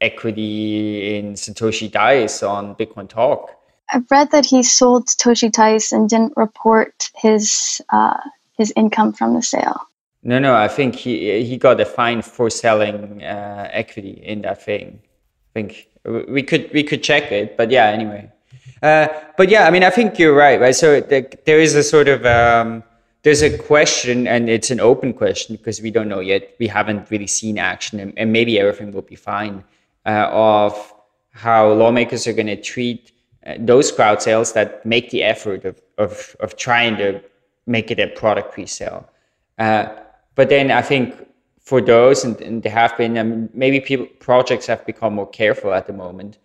[0.00, 3.56] equity in Satoshi Dice on Bitcoin Talk.
[3.92, 8.18] I've read that he sold Satoshi Dice and didn't report his uh,
[8.56, 9.80] his income from the sale.
[10.22, 14.62] No, no, I think he he got a fine for selling uh, equity in that
[14.62, 15.00] thing.
[15.02, 18.30] I think we could we could check it, but yeah, anyway.
[18.82, 20.74] Uh, but yeah, I mean, I think you're right, right?
[20.74, 22.82] So the, there is a sort of um,
[23.22, 26.54] there's a question, and it's an open question because we don't know yet.
[26.58, 29.64] We haven't really seen action, and, and maybe everything will be fine
[30.06, 30.94] of
[31.32, 33.12] how lawmakers are going to treat
[33.46, 37.22] uh, those crowd sales that make the effort of, of, of trying to
[37.66, 39.08] make it a product pre-sale.
[39.58, 39.88] Uh,
[40.34, 41.14] but then I think
[41.60, 45.28] for those, and, and there have been, I mean, maybe people, projects have become more
[45.28, 46.38] careful at the moment,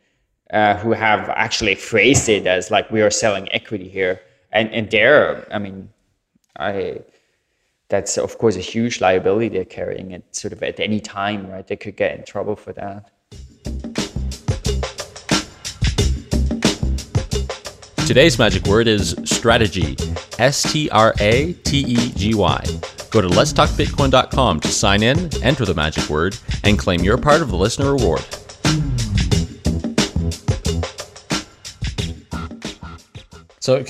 [0.51, 4.91] uh, who have actually phrased it as like we are selling equity here, and and
[4.91, 5.89] there, I mean,
[6.57, 6.99] I
[7.89, 11.65] that's of course a huge liability they're carrying it sort of at any time, right?
[11.65, 13.09] They could get in trouble for that.
[18.05, 19.97] Today's magic word is strategy.
[20.37, 22.63] S T R A T E G Y.
[23.09, 27.49] Go to letstalkbitcoin.com to sign in, enter the magic word, and claim your part of
[27.49, 28.21] the listener reward.
[33.59, 33.83] So,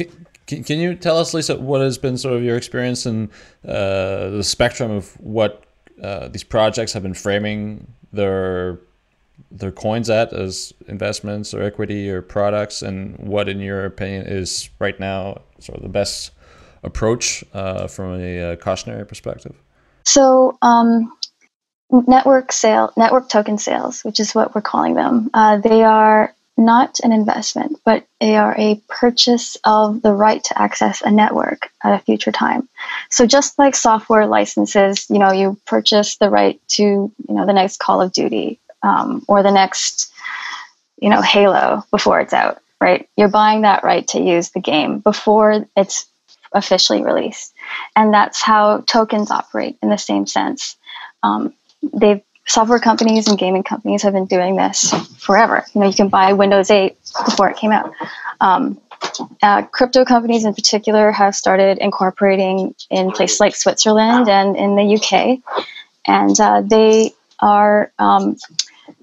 [0.47, 3.29] can, can you tell us, Lisa, what has been sort of your experience in
[3.67, 5.65] uh, the spectrum of what
[6.01, 8.79] uh, these projects have been framing their
[9.51, 14.69] their coins at as investments or equity or products, and what, in your opinion, is
[14.79, 16.31] right now sort of the best
[16.83, 19.55] approach uh, from a uh, cautionary perspective?
[20.03, 21.11] So, um,
[21.91, 26.99] network sale, network token sales, which is what we're calling them, uh, they are not
[27.03, 31.99] an investment, but they are a purchase of the right to access a network at
[31.99, 32.69] a future time.
[33.09, 37.53] So just like software licenses, you know, you purchase the right to, you know, the
[37.53, 40.13] next Call of Duty um, or the next,
[41.01, 43.09] you know, Halo before it's out, right?
[43.17, 46.05] You're buying that right to use the game before it's
[46.53, 47.53] officially released,
[47.95, 50.77] and that's how tokens operate in the same sense.
[51.23, 51.53] Um,
[51.93, 55.65] they've software companies and gaming companies have been doing this forever.
[55.73, 56.95] You know, you can buy Windows 8
[57.25, 57.91] before it came out.
[58.39, 58.79] Um,
[59.41, 64.95] uh, crypto companies in particular have started incorporating in places like Switzerland and in the
[64.95, 65.65] UK,
[66.05, 68.37] and uh, they are um,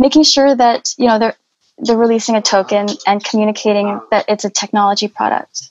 [0.03, 1.37] making sure that you know they're
[1.79, 5.71] they're releasing a token and communicating that it's a technology product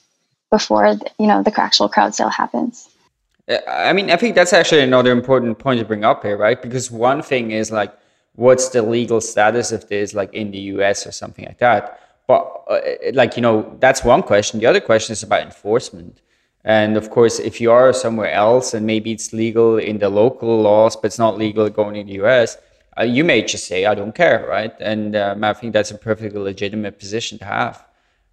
[0.50, 0.86] before
[1.22, 2.88] you know the actual crowd sale happens.
[3.68, 6.60] I mean, I think that's actually another important point to bring up here, right?
[6.66, 7.92] Because one thing is like,
[8.36, 11.82] what's the legal status of this, like in the US or something like that.
[12.28, 12.80] But uh,
[13.20, 14.60] like you know, that's one question.
[14.60, 16.20] The other question is about enforcement.
[16.64, 20.62] And of course, if you are somewhere else and maybe it's legal in the local
[20.62, 22.56] laws, but it's not legal going in the US,
[22.98, 24.74] uh, you may just say, I don't care, right?
[24.80, 27.84] And um, I think that's a perfectly legitimate position to have.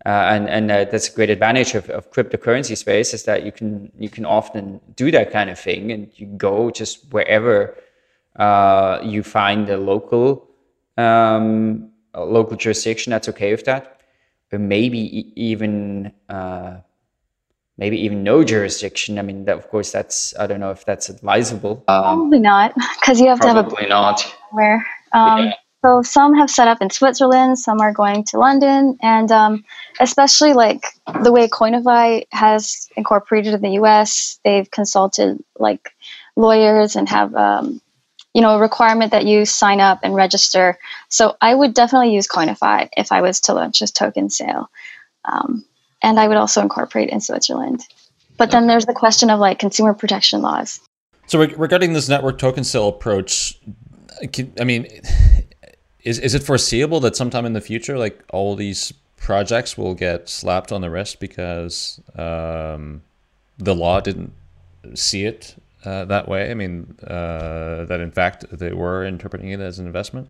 [0.05, 3.51] Uh, and and uh, that's a great advantage of, of cryptocurrency space is that you
[3.51, 7.75] can you can often do that kind of thing and you go just wherever
[8.37, 10.47] uh, you find a local
[10.97, 14.01] um, a local jurisdiction that's okay with that,
[14.53, 16.77] or maybe even uh,
[17.77, 19.19] maybe even no jurisdiction.
[19.19, 21.83] I mean, that, of course, that's I don't know if that's advisable.
[21.87, 24.33] Um, probably not, because you have to have a probably not.
[24.51, 24.85] Where.
[25.11, 25.53] Um, Yeah.
[25.81, 29.63] So some have set up in Switzerland, some are going to London, and um,
[30.01, 30.85] especially like
[31.23, 35.93] the way Koinify has incorporated in the U.S., they've consulted like
[36.35, 37.81] lawyers and have um,
[38.33, 40.77] you know a requirement that you sign up and register.
[41.07, 44.69] So I would definitely use Koinify if I was to launch a token sale,
[45.23, 45.63] um,
[46.03, 47.85] and I would also incorporate in Switzerland.
[48.35, 50.81] But then there's the question of like consumer protection laws.
[51.27, 53.57] So reg- regarding this network token sale approach,
[54.59, 54.87] I mean,
[56.03, 60.29] is is it foreseeable that sometime in the future, like all these projects will get
[60.29, 63.01] slapped on the wrist because um,
[63.57, 64.33] the law didn't
[64.95, 65.55] see it
[65.85, 66.51] uh, that way?
[66.51, 70.27] I mean, uh, that in fact they were interpreting it as an investment.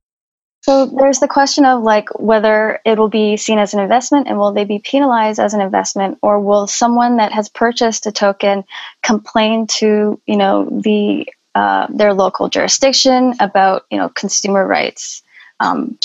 [0.61, 4.37] So there's the question of like whether it will be seen as an investment and
[4.37, 8.65] will they be penalized as an investment or will someone that has purchased a token
[9.01, 15.23] complain to you know the uh, their local jurisdiction about you know consumer rights,
[15.59, 15.97] um,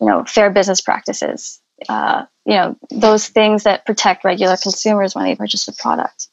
[0.00, 5.24] you know fair business practices, uh, you know those things that protect regular consumers when
[5.24, 6.28] they purchase a product.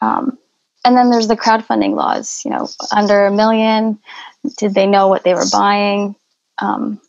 [0.00, 0.38] Um,
[0.86, 2.42] and then there's the crowdfunding laws.
[2.44, 3.98] You know, under a million,
[4.58, 6.14] did they know what they were buying?
[6.58, 7.00] um,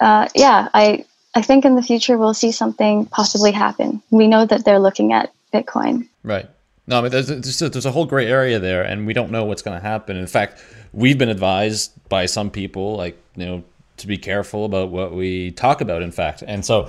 [0.00, 4.02] uh, yeah, I I think in the future we'll see something possibly happen.
[4.10, 6.08] We know that they're looking at Bitcoin.
[6.22, 6.48] Right.
[6.88, 9.32] No, I mean, there's, there's, a, there's a whole gray area there, and we don't
[9.32, 10.16] know what's going to happen.
[10.16, 13.64] In fact, we've been advised by some people, like, you know,
[13.96, 16.44] to be careful about what we talk about, in fact.
[16.46, 16.88] And so,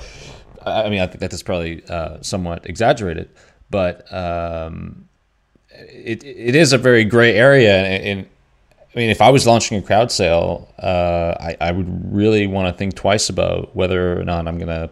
[0.63, 3.29] I mean, I think that is probably uh, somewhat exaggerated,
[3.69, 5.07] but um,
[5.71, 7.83] it, it is a very gray area.
[7.83, 8.27] And,
[8.93, 12.67] I mean, if I was launching a crowd sale, uh, I, I would really want
[12.67, 14.91] to think twice about whether or not I'm going to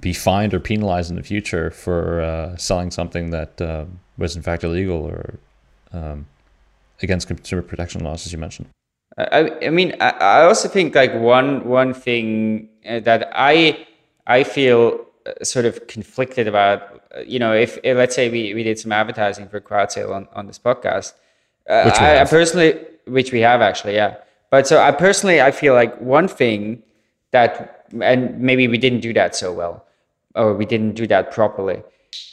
[0.00, 3.84] be fined or penalized in the future for uh, selling something that uh,
[4.18, 5.38] was in fact illegal or
[5.92, 6.26] um,
[7.02, 8.68] against consumer protection laws, as you mentioned.
[9.18, 13.86] I, I mean, I, I also think like one one thing uh, that I
[14.26, 16.80] I feel uh, sort of conflicted about.
[17.14, 20.12] uh, You know, if, if let's say we, we did some advertising for crowd sale
[20.14, 21.12] on, on this podcast,
[21.68, 24.16] uh, Which I, I personally, which we have actually, yeah.
[24.50, 26.82] But so I personally, I feel like one thing
[27.32, 29.84] that, and maybe we didn't do that so well,
[30.34, 31.82] or we didn't do that properly,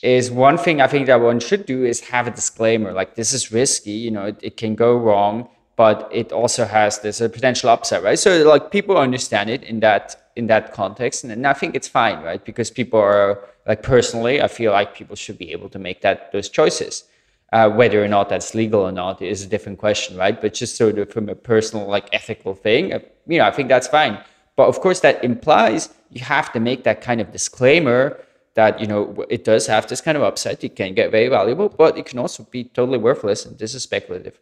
[0.01, 3.33] is one thing I think that one should do is have a disclaimer like this
[3.33, 7.29] is risky, you know, it, it can go wrong, but it also has this a
[7.29, 8.19] potential upside, right?
[8.19, 11.87] So like people understand it in that in that context, and, and I think it's
[11.87, 12.43] fine, right?
[12.43, 16.31] Because people are like personally, I feel like people should be able to make that
[16.31, 17.03] those choices.
[17.51, 20.39] Uh, whether or not that's legal or not is a different question, right?
[20.39, 23.69] But just sort of from a personal, like ethical thing, uh, you know, I think
[23.69, 24.19] that's fine.
[24.59, 28.19] But of course, that implies you have to make that kind of disclaimer
[28.55, 30.61] that you know it does have this kind of upside.
[30.61, 33.83] It can get very valuable, but it can also be totally worthless, and this is
[33.83, 34.37] speculative.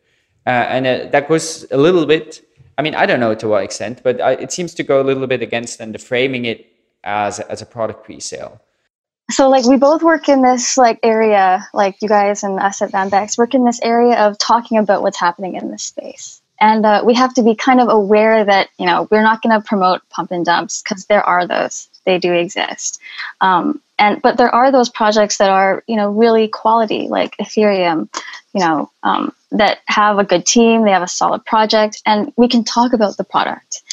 [0.47, 2.41] Uh, and uh, that goes a little bit.
[2.80, 5.06] I mean, I don't know to what extent, but I, it seems to go a
[5.10, 6.65] little bit against and the framing it
[7.03, 8.60] as as a product pre-sale.
[9.30, 12.91] So like we both work in this like area, like you guys and us at
[12.91, 16.41] Vanbex work in this area of talking about what's happening in this space.
[16.60, 19.60] And uh, we have to be kind of aware that, you know, we're not going
[19.60, 21.88] to promote pump and dumps because there are those.
[22.06, 23.00] They do exist.
[23.41, 28.10] Um, and but there are those projects that are, you know, really quality, like Ethereum,
[28.54, 32.48] you know, um, that have a good team, they have a solid project, and we
[32.48, 33.84] can talk about the product.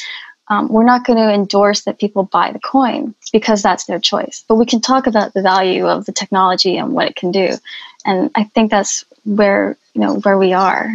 [0.47, 4.43] Um, we're not going to endorse that people buy the coin because that's their choice.
[4.47, 7.49] But we can talk about the value of the technology and what it can do.
[8.05, 10.91] And I think that's where you know where we are.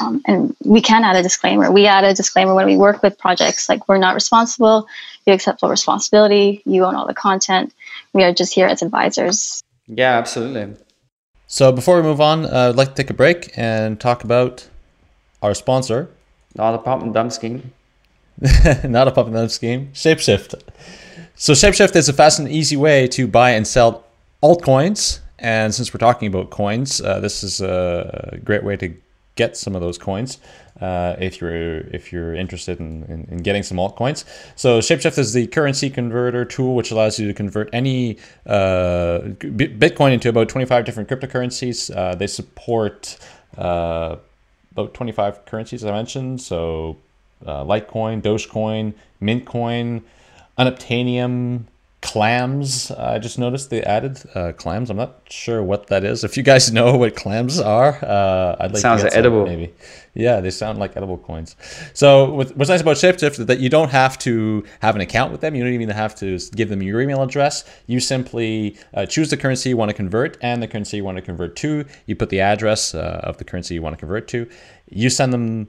[0.00, 1.70] Um, and we can add a disclaimer.
[1.70, 4.86] We add a disclaimer when we work with projects like we're not responsible.
[5.26, 6.62] You accept full responsibility.
[6.64, 7.72] You own all the content.
[8.12, 9.62] we are just here as advisors.
[9.86, 10.76] Yeah, absolutely.
[11.46, 14.68] So before we move on, uh, I'd like to take a break and talk about
[15.42, 16.08] our sponsor.
[16.54, 17.72] Not a pump and dump scheme.
[18.84, 19.90] Not a pump and dump scheme.
[19.92, 20.54] Shapeshift.
[21.34, 24.04] So Shapeshift is a fast and easy way to buy and sell
[24.42, 25.20] altcoins.
[25.38, 28.94] And since we're talking about coins, uh, this is a great way to
[29.34, 30.38] get some of those coins
[30.80, 34.24] uh, if you're if you're interested in, in, in, getting some altcoins.
[34.56, 40.12] So Shapeshift is the currency converter tool which allows you to convert any uh, Bitcoin
[40.12, 41.94] into about 25 different cryptocurrencies.
[41.94, 43.18] Uh, they support
[43.56, 44.16] uh,
[44.72, 46.40] about 25 currencies, as I mentioned.
[46.40, 46.98] So
[47.46, 50.02] uh, Litecoin, Dogecoin, Mintcoin,
[50.58, 51.64] Unobtainium,
[52.02, 52.90] clams.
[52.90, 54.90] I just noticed they added uh, clams.
[54.90, 56.24] I'm not sure what that is.
[56.24, 59.46] If you guys know what clams are, uh, I'd like sounds to get edible.
[59.46, 59.72] maybe.
[60.14, 61.56] Yeah, they sound like edible coins.
[61.94, 65.40] So what's nice about Shapeshift is that you don't have to have an account with
[65.40, 65.54] them.
[65.54, 67.64] You don't even have to give them your email address.
[67.86, 71.16] You simply uh, choose the currency you want to convert and the currency you want
[71.16, 71.86] to convert to.
[72.06, 74.50] You put the address uh, of the currency you want to convert to.
[74.90, 75.68] You send them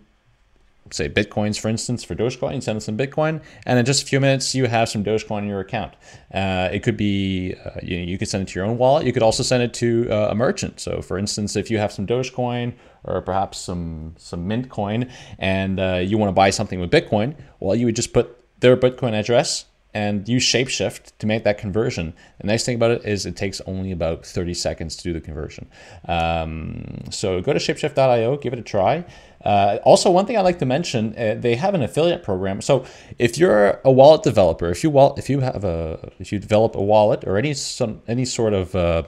[0.93, 4.19] say bitcoins for instance for dogecoin send them some bitcoin and in just a few
[4.19, 5.93] minutes you have some dogecoin in your account
[6.33, 9.13] uh, it could be uh, you, you could send it to your own wallet you
[9.13, 12.05] could also send it to uh, a merchant so for instance if you have some
[12.05, 16.91] dogecoin or perhaps some some mint coin and uh, you want to buy something with
[16.91, 21.57] bitcoin well you would just put their bitcoin address and use Shapeshift to make that
[21.57, 22.13] conversion.
[22.39, 25.21] The nice thing about it is it takes only about 30 seconds to do the
[25.21, 25.69] conversion.
[26.07, 29.05] Um, so go to shapeshift.io, give it a try.
[29.43, 32.61] Uh, also, one thing I like to mention, uh, they have an affiliate program.
[32.61, 32.85] So
[33.19, 36.83] if you're a wallet developer, if you if you have a, if you develop a
[36.83, 39.03] wallet or any some any sort of uh,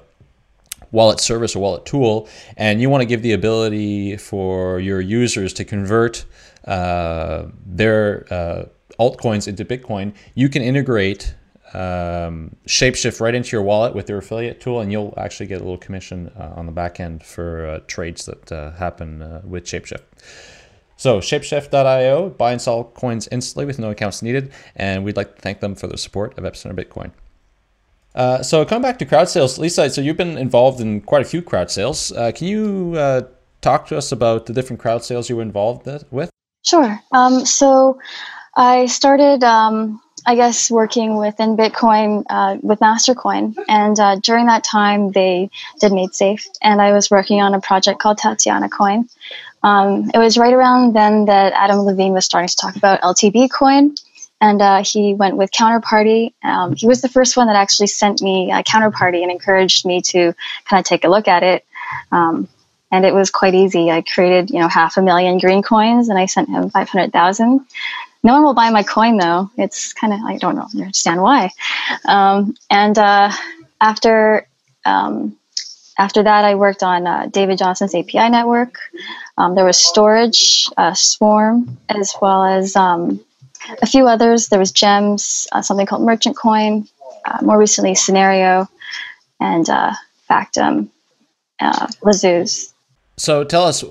[0.92, 5.54] wallet service or wallet tool, and you want to give the ability for your users
[5.54, 6.26] to convert
[6.66, 8.66] uh, their uh,
[9.00, 11.36] altcoins into Bitcoin, you can integrate
[11.74, 15.64] um, Shapeshift right into your wallet with their affiliate tool, and you'll actually get a
[15.64, 19.66] little commission uh, on the back end for uh, trades that uh, happen uh, with
[19.66, 20.04] Shapeshift.
[20.98, 25.42] So shapeshift.io, buy and sell coins instantly with no accounts needed, and we'd like to
[25.42, 27.12] thank them for their support of Epicenter Bitcoin.
[28.14, 31.26] Uh, so coming back to crowd sales, Lisa, so you've been involved in quite a
[31.26, 32.14] few crowd sales.
[32.14, 32.96] Uh, can you
[33.60, 36.30] talk to us about the different crowd sales you were involved with?
[36.64, 37.00] Sure.
[37.12, 38.00] Um, so
[38.56, 43.56] I started, um, I guess, working within Bitcoin uh, with Mastercoin.
[43.68, 46.48] And uh, during that time, they did MaidSafe.
[46.62, 49.08] And I was working on a project called Tatiana Coin.
[49.62, 53.52] Um, it was right around then that Adam Levine was starting to talk about LTB
[53.52, 53.96] Coin.
[54.42, 56.34] And uh, he went with Counterparty.
[56.44, 60.34] Um, he was the first one that actually sent me Counterparty and encouraged me to
[60.66, 61.66] kind of take a look at it.
[62.12, 62.48] Um,
[62.92, 63.92] and it was quite easy.
[63.92, 67.12] I created, you know, half a million green coins, and I sent him five hundred
[67.12, 67.66] thousand.
[68.26, 69.52] No one will buy my coin though.
[69.56, 71.52] It's kind of I don't know understand why.
[72.06, 73.32] Um, and uh,
[73.80, 74.48] after
[74.84, 75.38] um,
[76.00, 78.80] after that, I worked on uh, David Johnston's API network.
[79.38, 83.24] Um, there was Storj, uh, Swarm, as well as um,
[83.84, 84.48] a few others.
[84.48, 86.88] There was Gems, uh, something called Merchant Coin,
[87.26, 88.68] uh, more recently Synereo,
[89.40, 89.94] and uh,
[90.28, 90.90] Factom,
[91.60, 92.74] uh, La'Zooz.
[93.18, 93.84] So tell us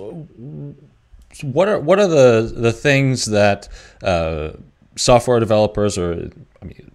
[1.43, 3.69] what are what are the the things that
[4.03, 4.51] uh,
[4.97, 6.31] software developers or
[6.63, 6.91] I mean,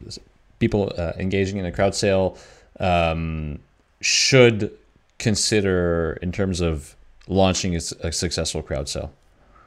[0.59, 2.37] people uh, engaging in a crowd sale
[2.79, 3.59] um,
[4.01, 4.71] should
[5.17, 6.95] consider in terms of
[7.27, 9.11] launching a, a successful crowd sale?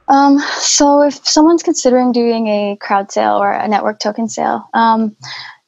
[0.08, 5.16] Um, so if someone's considering doing a crowd sale or a network token sale, um,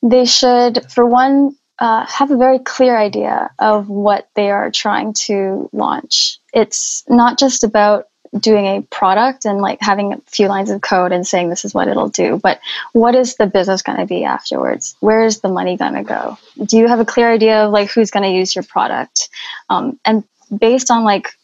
[0.03, 5.12] they should, for one, uh, have a very clear idea of what they are trying
[5.12, 6.38] to launch.
[6.53, 11.12] It's not just about doing a product and like having a few lines of code
[11.12, 12.38] and saying this is what it'll do.
[12.42, 12.61] But
[12.92, 14.97] what is the business going to be afterwards?
[15.01, 16.37] Where is the money going to go?
[16.64, 19.29] Do you have a clear idea of like who's going to use your product?
[19.70, 20.25] Um, and
[20.57, 21.37] based on like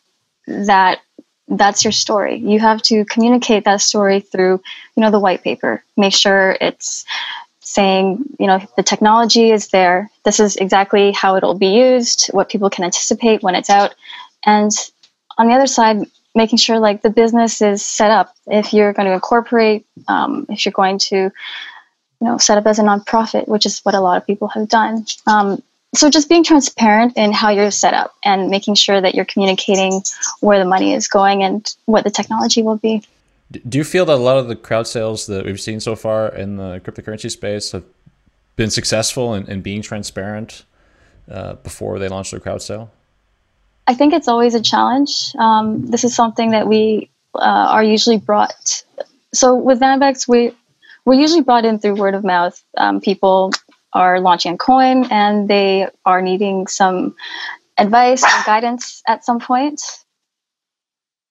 [0.46, 1.00] that
[1.50, 2.36] that's your story.
[2.36, 4.62] You have to communicate that story through
[4.96, 5.82] you know the white paper.
[5.96, 7.04] Make sure it's
[7.60, 10.10] saying you know the technology is there.
[10.24, 13.94] This is exactly how it'll be used what people can anticipate when it's out.
[14.44, 14.70] And
[15.38, 18.34] on the other side making sure like the business is set up.
[18.46, 21.32] If you're going to incorporate um, if you're going to you
[22.20, 25.06] know set up as a nonprofit which is what a lot of people have done.
[25.26, 25.62] Um,
[25.92, 30.02] so just being transparent in how you're set up and making sure that you're communicating
[30.40, 33.02] where the money is going and what the technology will be.
[33.50, 36.28] Do you feel that a lot of the crowd sales that we've seen so far
[36.28, 37.82] in the cryptocurrency space have
[38.54, 40.64] been successful in, in being transparent
[41.28, 42.92] uh, before they launch their crowd sale
[43.90, 45.34] I think it's always a challenge.
[45.36, 48.84] Um, this is something that we uh, are usually brought.
[49.34, 50.54] So with Vanbex, we
[51.04, 52.62] we're usually brought in through word of mouth.
[52.76, 53.50] Um, people
[53.92, 57.16] are launching a coin and they are needing some
[57.76, 59.82] advice and guidance at some point.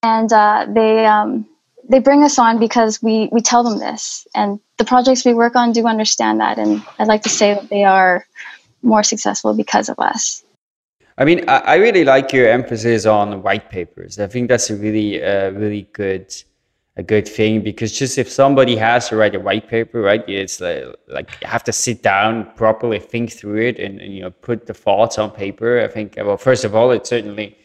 [0.04, 1.48] And uh, they um,
[1.88, 5.56] they bring us on because we we tell them this, and the projects we work
[5.56, 8.26] on do understand that, and I'd like to say that they are
[8.82, 10.44] more successful because of us.
[11.20, 14.20] I mean, I, I really like your emphasis on white papers.
[14.20, 16.34] I think that's a really, uh, really good,
[16.96, 20.62] a good thing because just if somebody has to write a white paper, right, it's
[20.62, 24.32] like, like you have to sit down properly, think through it, and, and you know
[24.32, 25.82] put the thoughts on paper.
[25.82, 27.58] I think, well, first of all, it certainly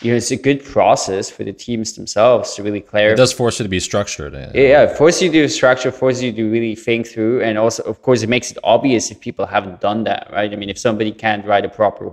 [0.00, 3.12] you know, it's a good process for the teams themselves to really clarify.
[3.12, 4.32] It does force you to be structured.
[4.32, 8.02] Yeah, yeah force you to structure, force you to really think through, and also, of
[8.02, 10.52] course, it makes it obvious if people haven't done that, right?
[10.52, 12.12] I mean, if somebody can't write a proper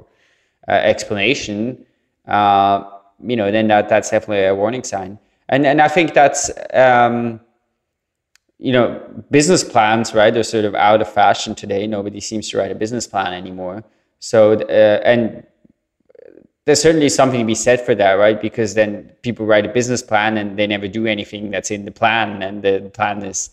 [0.68, 1.86] uh, explanation,
[2.28, 2.84] uh,
[3.24, 5.20] you know, then that that's definitely a warning sign.
[5.50, 7.40] And and I think that's um,
[8.58, 9.02] you know,
[9.32, 10.32] business plans, right?
[10.32, 11.88] They're sort of out of fashion today.
[11.88, 13.84] Nobody seems to write a business plan anymore.
[14.20, 15.44] So uh, and
[16.66, 18.40] there's certainly something to be said for that, right?
[18.40, 21.92] Because then people write a business plan and they never do anything that's in the
[21.92, 23.50] plan, and the plan is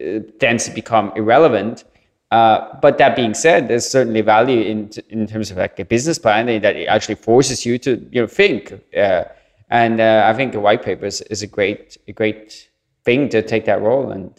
[0.00, 1.84] uh, tends to become irrelevant.
[2.32, 6.18] Uh, but that being said, there's certainly value in in terms of like a business
[6.18, 8.72] plan that it actually forces you to you know think.
[8.96, 9.24] Uh,
[9.68, 12.70] and uh, I think a white paper is, is, a great a great
[13.04, 14.10] thing to take that role.
[14.10, 14.32] And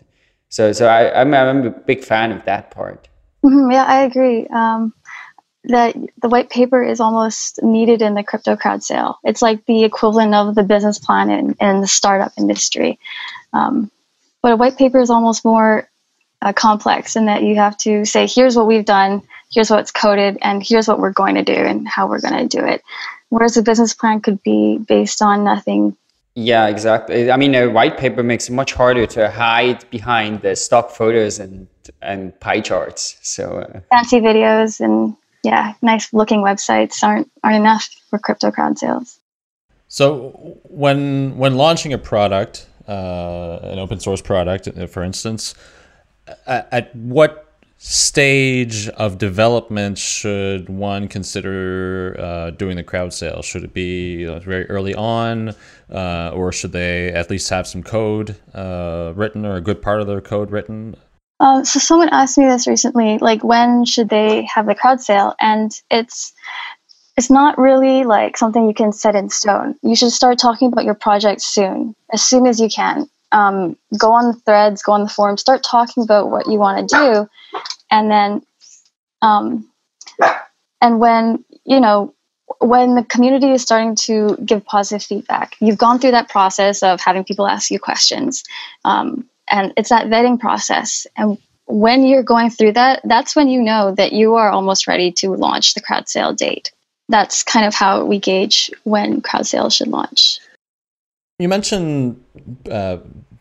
[0.50, 3.08] so so I, I'm, I'm a big fan of that part.
[3.46, 4.48] Mm-hmm, yeah, I agree.
[4.48, 4.94] Um,
[5.66, 9.20] that the white paper is almost needed in the crypto crowd sale.
[9.24, 13.00] It's like the equivalent of the business plan in, in the startup industry.
[13.54, 13.92] Um,
[14.42, 15.88] but a white paper is almost more
[16.44, 19.22] uh, complex and that you have to say, here's what we've done,
[19.52, 22.58] here's what's coded, and here's what we're going to do and how we're going to
[22.58, 22.84] do it.
[23.30, 25.96] Whereas a business plan could be based on nothing.
[26.36, 27.32] Yeah, exactly.
[27.32, 31.40] I mean, a white paper makes it much harder to hide behind the stock photos
[31.40, 31.68] and
[32.02, 33.18] and pie charts.
[33.22, 38.80] So uh, fancy videos and yeah, nice looking websites aren't aren't enough for crypto crowd
[38.80, 39.20] sales.
[39.88, 45.54] So when when launching a product, uh, an open source product, uh, for instance,
[46.48, 53.42] at, at, what stage of development should one consider uh, doing the crowd sale?
[53.42, 55.54] Should it be very early on,
[55.92, 60.00] uh, or should they at least have some code uh, written or a good part
[60.00, 60.96] of their code written?
[61.40, 65.36] Um, so someone asked me this recently, like when should they have the crowd sale?
[65.42, 66.34] And it's
[67.18, 69.76] it's not really like something you can set in stone.
[69.84, 73.08] You should start talking about your project soon, as soon as you can.
[73.34, 76.88] Um, go on the threads, go on the forums, start talking about what you want
[76.88, 77.60] to do,
[77.92, 78.46] and then,
[79.22, 79.70] um,
[80.80, 82.14] and when you know
[82.60, 87.02] when the community is starting to give positive feedback, you've gone through that process of
[87.02, 88.44] having people ask you questions.
[88.86, 91.06] Um, and it's that vetting process.
[91.18, 95.12] And when you're going through that that's when you know that you are almost ready
[95.12, 96.72] to launch the crowd sale date.
[97.10, 100.40] That's kind of how we gauge when crowd sales should launch
[101.40, 102.24] you mentioned
[102.70, 102.98] uh,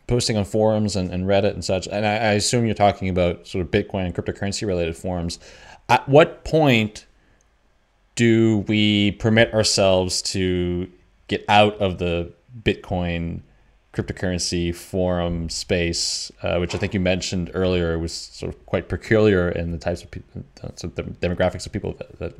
[0.07, 3.47] posting on forums and, and reddit and such and I, I assume you're talking about
[3.47, 5.39] sort of bitcoin and cryptocurrency related forums
[5.89, 7.05] at what point
[8.15, 10.89] do we permit ourselves to
[11.27, 12.31] get out of the
[12.63, 13.41] bitcoin
[13.93, 19.49] cryptocurrency forum space, uh, which I think you mentioned earlier, was sort of quite peculiar
[19.49, 20.43] in the types of people,
[20.75, 22.35] so the demographics of people that that,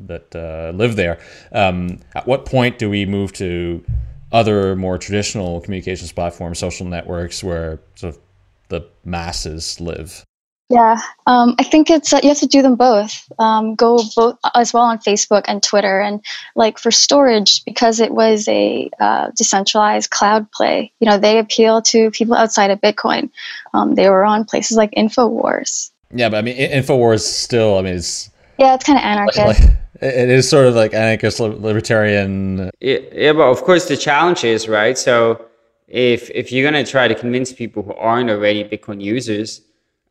[0.00, 1.20] that uh, live there.
[1.52, 3.84] Um, at what point do we move to
[4.32, 8.20] other more traditional communications platforms, social networks, where sort of
[8.68, 10.24] the masses live?
[10.70, 13.26] Yeah, um, I think it's uh, you have to do them both.
[13.38, 16.22] Um, go both as well on Facebook and Twitter, and
[16.56, 20.92] like for Storj because it was a uh, decentralized cloud play.
[21.00, 23.30] You know, they appeal to people outside of Bitcoin.
[23.72, 25.90] Um, they were on places like Infowars.
[26.12, 27.78] Yeah, but I mean, Infowars still.
[27.78, 29.60] I mean, it's yeah, it's kind of anarchist.
[29.60, 32.70] Like, it is sort of like anarchist libertarian.
[32.80, 34.96] Yeah, but of course the challenge is right.
[34.96, 35.46] So
[35.86, 39.62] if if you're gonna try to convince people who aren't already Bitcoin users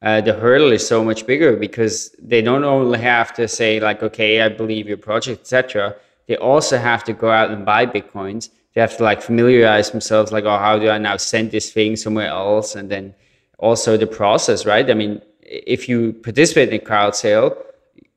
[0.01, 4.03] uh, the hurdle is so much bigger because they don't only have to say like,
[4.03, 5.95] okay, I believe your project, etc.
[6.27, 8.49] They also have to go out and buy bitcoins.
[8.73, 11.95] They have to like familiarize themselves, like, oh, how do I now send this thing
[11.95, 12.75] somewhere else?
[12.75, 13.15] And then
[13.57, 14.87] also the process, right?
[14.89, 17.57] I mean, if you participate in a crowd sale,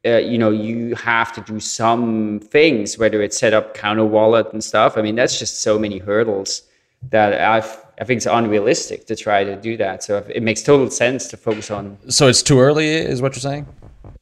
[0.06, 4.64] uh, you know, you have to do some things, whether it's set up Counterwallet and
[4.64, 4.96] stuff.
[4.96, 6.62] I mean, that's just so many hurdles
[7.10, 10.02] that I've I think it's unrealistic to try to do that.
[10.02, 11.98] So it makes total sense to focus on.
[12.08, 13.66] So it's too early, is what you're saying?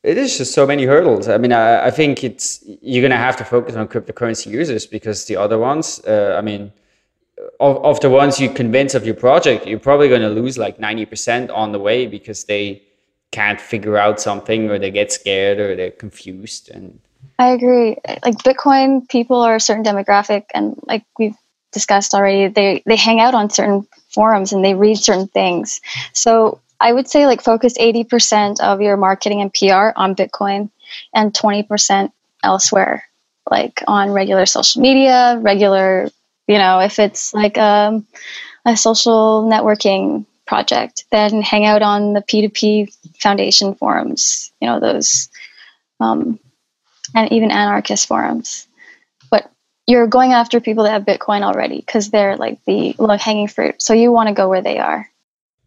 [0.03, 1.29] It is just so many hurdles.
[1.29, 5.27] I mean, I, I think it's you're gonna have to focus on cryptocurrency users because
[5.27, 6.73] the other ones, uh, I mean,
[7.61, 11.07] of, of the ones you convince of your project, you're probably gonna lose like ninety
[11.07, 12.83] percent on the way because they
[13.31, 16.99] can't figure out something or they get scared or they're confused and
[17.39, 17.97] I agree.
[18.25, 21.37] Like Bitcoin people are a certain demographic and like we've
[21.73, 25.81] discussed already, they they hang out on certain forums and they read certain things.
[26.13, 30.71] So I would say like focus 80% of your marketing and PR on Bitcoin
[31.15, 32.13] and 20%
[32.43, 33.05] elsewhere,
[33.51, 36.09] like on regular social media, regular,
[36.47, 38.07] you know, if it's like um,
[38.65, 45.29] a social networking project, then hang out on the P2P foundation forums, you know, those,
[46.01, 46.41] um,
[47.15, 48.67] and even anarchist forums.
[49.31, 49.51] But
[49.87, 53.81] you're going after people that have Bitcoin already because they're like the low hanging fruit.
[53.83, 55.09] So you want to go where they are.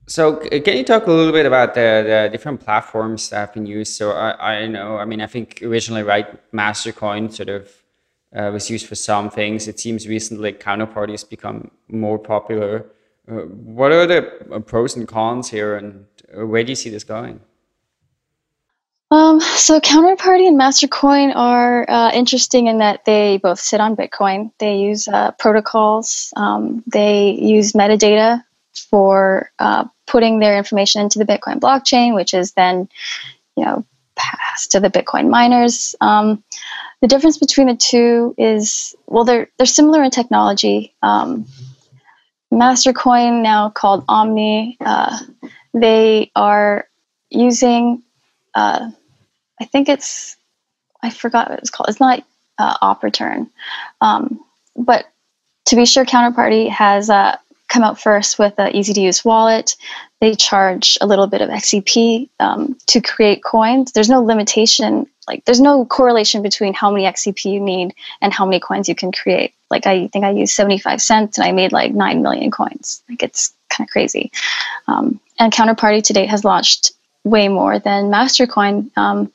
[0.08, 3.68] So can you talk a little bit about the, the different platforms that have been
[3.68, 3.94] used?
[3.94, 7.70] So I, I know, I mean, I think originally, right, Mastercoin sort of
[8.36, 9.68] uh, was used for some things.
[9.68, 12.88] It seems recently Counterparty has become more popular.
[13.30, 16.06] Uh, what are the uh, pros and cons here, and
[16.38, 17.40] uh, where do you see this going?
[19.12, 24.52] Um, so Counterparty and Mastercoin are uh, interesting in that they both sit on Bitcoin.
[24.58, 26.34] They use uh, protocols.
[26.38, 28.42] Um, they use metadata
[28.90, 32.88] for uh, putting their information into the Bitcoin blockchain, which is then,
[33.58, 35.94] you know, passed to the Bitcoin miners.
[36.00, 36.42] Um,
[37.02, 40.94] the difference between the two is well, they're they're similar in technology.
[41.02, 41.48] Um,
[42.52, 45.20] Mastercoin, now called Omni, uh,
[45.74, 46.88] they are
[47.30, 48.04] using.
[48.54, 48.92] Uh,
[49.60, 50.36] I think it's
[51.02, 51.90] I forgot what it's called.
[51.90, 52.24] It's not
[52.58, 53.50] uh, op return,
[54.02, 54.44] um,
[54.76, 55.06] but
[55.66, 57.38] to be sure, Counterparty has uh,
[57.72, 59.76] come out first with an easy to use wallet.
[60.20, 63.94] They charge a little bit of XCP um, to create coins.
[63.94, 68.46] There's no limitation, like, there's no correlation between how many XCP you need and how
[68.46, 69.54] many coins you can create.
[69.72, 73.02] Like, I think I used 75 cents and I made like 9 million coins.
[73.10, 74.32] Like, it's kind of crazy.
[74.88, 76.92] Um, and Counterparty to date has launched
[77.24, 78.92] way more than Mastercoin.
[78.98, 79.32] Um,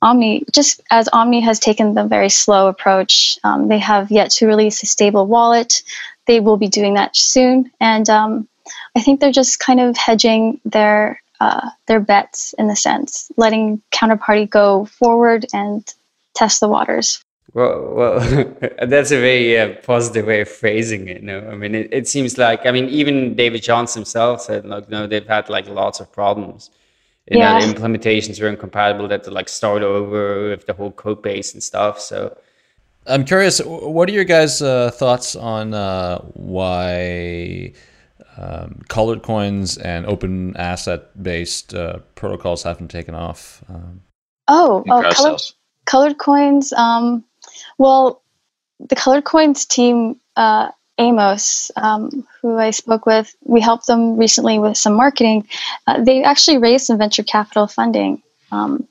[0.00, 4.46] Omni, just as Omni has taken the very slow approach, um, they have yet to
[4.46, 5.82] release a stable wallet
[6.26, 7.70] they will be doing that soon.
[7.80, 8.48] And um,
[8.96, 13.82] I think they're just kind of hedging their uh, their bets in the sense, letting
[13.92, 15.84] counterparty go forward and
[16.34, 17.22] test the waters.
[17.52, 18.20] Well, well,
[18.86, 21.22] that's a very uh, positive way of phrasing it.
[21.22, 24.88] No, I mean, it, it seems like I mean, even David Johnston himself said, "Look,
[24.88, 26.70] no, they've had like lots of problems."
[27.30, 27.58] You yeah.
[27.58, 29.08] know, the implementations were incompatible.
[29.08, 32.00] That to like start over with the whole code base and stuff.
[32.00, 32.36] So
[33.06, 37.72] I'm curious, what are your guys' uh, thoughts on uh, why
[38.36, 43.62] um, colored coins and open asset based uh, protocols haven't taken off?
[43.68, 44.00] Um,
[44.48, 45.40] oh, oh colored,
[45.84, 46.72] colored coins.
[46.72, 47.24] Um,
[47.78, 48.22] well,
[48.80, 54.58] the colored coins team, uh, Amos, um, who I spoke with, we helped them recently
[54.58, 55.48] with some marketing.
[55.86, 58.22] Uh, they actually raised some venture capital funding.
[58.52, 58.86] Um,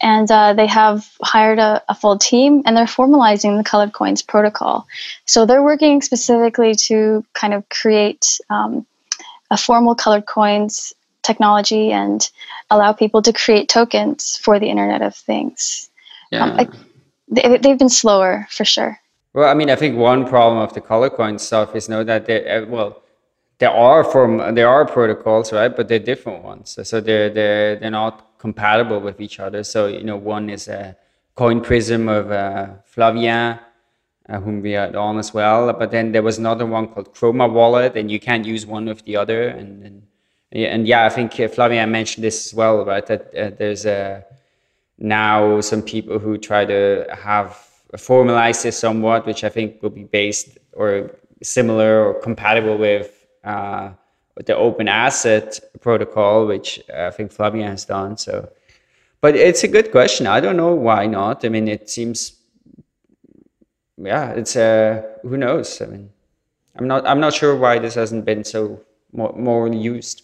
[0.00, 4.20] and uh, they have hired a, a, full team and they're formalizing the colored coins
[4.20, 4.86] protocol
[5.24, 8.86] so they're working specifically to kind of create um,
[9.50, 10.92] a formal colored coins
[11.22, 12.30] technology and
[12.70, 15.88] allow people to create tokens for the internet of things
[16.30, 16.44] yeah.
[16.44, 16.68] Um, I,
[17.28, 18.98] they, they've been slower for sure
[19.32, 22.26] well i mean i think one problem of the color coin stuff is know that
[22.26, 23.02] they uh, well
[23.58, 27.90] there are from there are protocols right but they're different ones so they're they're, they're
[27.90, 29.62] not compatible with each other.
[29.64, 30.96] So, you know, one is a
[31.36, 33.60] Coinprism of uh, Flavien,
[34.28, 35.72] uh, whom we had on as well.
[35.72, 39.04] But then there was another one called Chroma Wallet, and you can't use one with
[39.04, 39.48] the other.
[39.48, 39.96] And and,
[40.52, 43.06] and yeah, I think uh, Flavien mentioned this as well, right?
[43.06, 44.24] That uh, there's a
[44.98, 50.04] now some people who try to have formalize this somewhat, which I think will be
[50.04, 51.10] based or
[51.42, 53.90] similar or compatible with uh,
[54.44, 58.16] the open asset protocol, which I think Flavien has done.
[58.16, 58.50] So,
[59.20, 60.26] but it's a good question.
[60.26, 61.44] I don't know why not.
[61.44, 62.36] I mean, it seems,
[63.96, 65.80] yeah, it's uh, who knows.
[65.80, 66.10] I mean,
[66.76, 68.82] I'm not, I'm not sure why this hasn't been so
[69.12, 70.22] more, more used.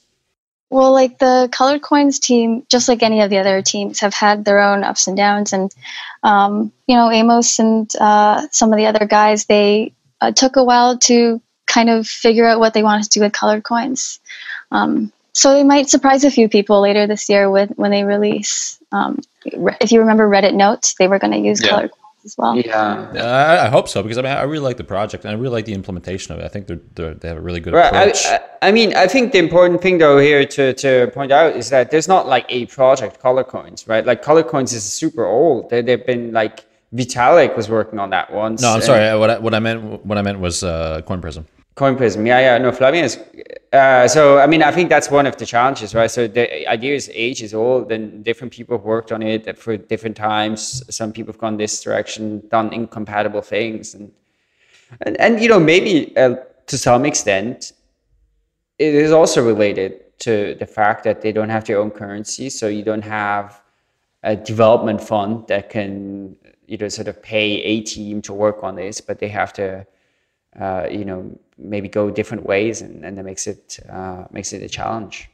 [0.72, 4.42] Well, like the Colored Coins team, just like any of the other teams, have had
[4.42, 5.52] their own ups and downs.
[5.52, 5.70] And,
[6.22, 9.92] um, you know, Amos and uh, some of the other guys, they
[10.22, 13.34] uh, took a while to kind of figure out what they wanted to do with
[13.34, 14.18] colored coins.
[14.70, 18.78] Um, so they might surprise a few people later this year with when they release.
[18.92, 21.68] Um, if you remember Reddit notes, they were going to use yeah.
[21.68, 22.56] colored coins as well.
[22.56, 25.34] Yeah, I, I, hope so because I mean I really like the project and I
[25.34, 26.44] really like the implementation of it.
[26.44, 27.88] I think they're, they're they have a really good right.
[27.88, 28.26] approach.
[28.26, 31.70] I, I, mean, I think the important thing though here to, to point out is
[31.70, 34.04] that there's not like a project color coins, right?
[34.04, 35.70] Like color coins is super old.
[35.70, 36.64] They, they've been like
[36.94, 38.62] Vitalik was working on that once.
[38.62, 39.18] No, I'm sorry.
[39.18, 41.46] What I, what I meant what I meant was uh, Coinprism.
[41.74, 43.08] Coinprism, yeah, yeah, no, Flavien.
[43.72, 46.10] Uh, so, I mean, I think that's one of the challenges, right?
[46.10, 49.78] So the idea is age is old, and different people have worked on it for
[49.78, 50.82] different times.
[50.94, 54.12] Some people have gone this direction, done incompatible things, and
[55.00, 57.72] and, and you know maybe uh, to some extent,
[58.78, 62.68] it is also related to the fact that they don't have their own currency, so
[62.68, 63.62] you don't have
[64.22, 68.76] a development fund that can you know sort of pay a team to work on
[68.76, 69.86] this, but they have to
[70.60, 74.62] uh, you know maybe go different ways, and, and that makes it uh, makes it
[74.62, 75.28] a challenge.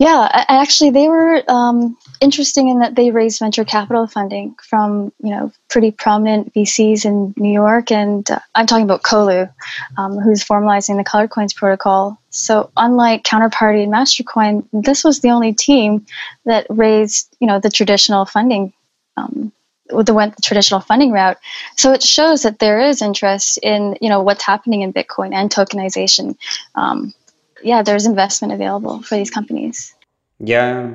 [0.00, 5.28] Yeah, actually, they were um, interesting in that they raised venture capital funding from you
[5.28, 9.52] know pretty prominent VCs in New York, and uh, I'm talking about Colu,
[9.98, 12.18] um, who's formalizing the Colored Coins protocol.
[12.30, 16.06] So, unlike Counterparty and Mastercoin, this was the only team
[16.46, 18.72] that raised you know the traditional funding
[19.18, 19.52] um,
[19.90, 21.38] the went the traditional funding route.
[21.76, 25.50] So it shows that there is interest in you know what's happening in Bitcoin and
[25.50, 26.36] tokenization.
[26.74, 27.14] Um,
[27.62, 29.94] yeah, there's investment available for these companies.
[30.38, 30.94] Yeah,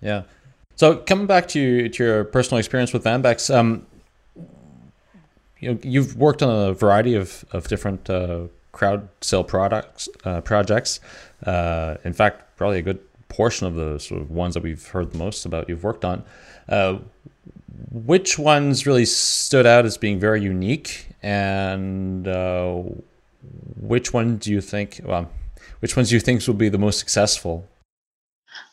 [0.00, 0.22] yeah.
[0.76, 3.86] So coming back to to your personal experience with Vanbex, um,
[5.58, 10.40] you know, you've worked on a variety of of different uh, crowd sale products uh,
[10.40, 11.00] projects.
[11.44, 15.12] Uh, in fact, probably a good portion of the sort of ones that we've heard
[15.12, 16.22] the most about you've worked on.
[16.68, 16.98] Uh,
[17.90, 22.82] which ones really stood out as being very unique, and uh,
[23.80, 25.00] which one do you think?
[25.04, 25.30] Well,
[25.80, 27.66] which ones do you think will be the most successful?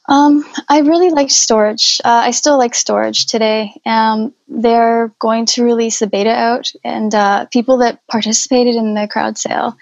[0.09, 1.99] Um, I really liked Storj.
[1.99, 3.73] Uh, I still like Storj today.
[3.85, 9.07] Um, they're going to release the beta out, and uh, people that participated in the
[9.09, 9.75] crowd sale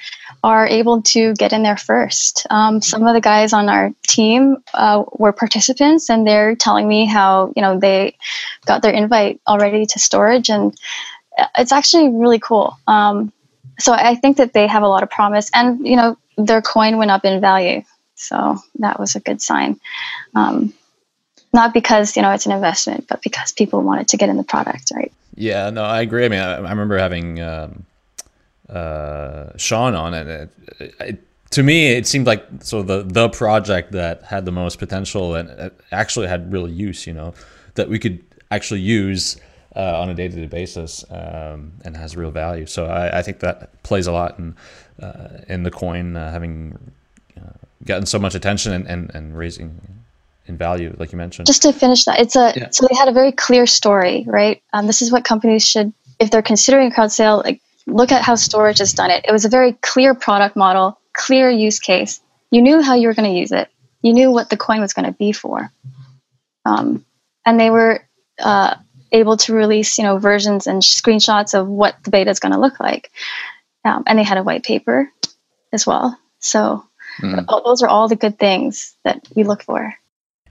[0.44, 2.48] are able to get in there first.
[2.50, 7.06] Um, some of the guys on our team uh, were participants, and they're telling me
[7.06, 8.18] how you know they
[8.66, 10.76] got their invite already to Storj, and
[11.56, 12.76] it's actually really cool.
[12.88, 13.32] Um,
[13.78, 16.98] so I think that they have a lot of promise, and you know their coin
[16.98, 17.84] went up in value.
[18.16, 19.80] So that was a good sign.
[20.34, 20.74] Um,
[21.54, 24.44] not because you know it's an investment, but because people wanted to get in the
[24.44, 25.12] product, right?
[25.36, 26.26] Yeah, no, I agree.
[26.26, 27.86] I mean, I, I remember having um,
[28.70, 30.28] uh, Sean on it.
[30.80, 31.22] It, it.
[31.52, 35.72] To me, it seemed like so the the project that had the most potential and
[35.92, 37.08] actually had real use.
[37.08, 37.34] You know,
[37.76, 39.38] that we could actually use
[39.76, 42.66] uh, on a day to day basis um, and has real value.
[42.66, 44.56] So I, I, think that plays a lot in
[45.02, 46.78] uh, in the coin uh, having
[47.38, 49.80] uh, gotten so much attention and, and, and raising
[50.48, 51.48] in value, like you mentioned.
[51.48, 52.70] Just to finish that, it's a yeah.
[52.70, 54.62] so they had a very clear story, right?
[54.74, 58.22] Um, this is what companies should, if they're considering a crowd sale, like look at
[58.22, 59.26] how Storj has done it.
[59.28, 62.22] It was a very clear product model, clear use case.
[62.52, 63.70] You knew how you were going to use it.
[64.02, 65.72] You knew what the coin was going to be for,
[66.64, 67.04] um,
[67.46, 68.02] and they were
[68.40, 68.76] uh,
[69.12, 72.60] able to release, you know, versions and screenshots of what the beta is going to
[72.60, 73.12] look like.
[73.84, 75.12] Um, and they had a white paper
[75.72, 76.20] as well.
[76.40, 76.84] So
[77.22, 77.64] mm.
[77.64, 79.94] those are all the good things that we look for.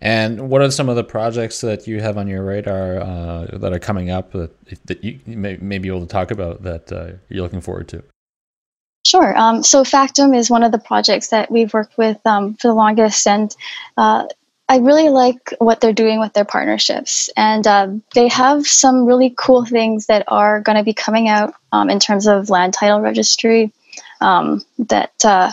[0.00, 3.72] And what are some of the projects that you have on your radar uh, that
[3.72, 4.52] are coming up that,
[4.86, 8.02] that you may, may, be able to talk about that uh, you're looking forward to?
[9.06, 9.36] Sure.
[9.36, 12.74] Um, so Factom is one of the projects that we've worked with um, for the
[12.74, 13.54] longest, and
[13.96, 14.26] uh,
[14.68, 19.34] I really like what they're doing with their partnerships, and uh, they have some really
[19.36, 23.00] cool things that are going to be coming out um, in terms of land title
[23.00, 23.72] registry
[24.22, 25.52] um, that uh,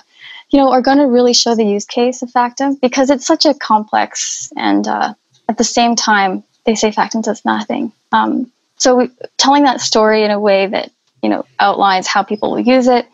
[0.51, 3.45] you know are going to really show the use case of Factom because it's such
[3.45, 5.13] a complex and uh,
[5.49, 7.91] at the same time they say Factom does nothing.
[8.11, 10.91] Um, so we, telling that story in a way that
[11.23, 13.07] you know outlines how people will use it,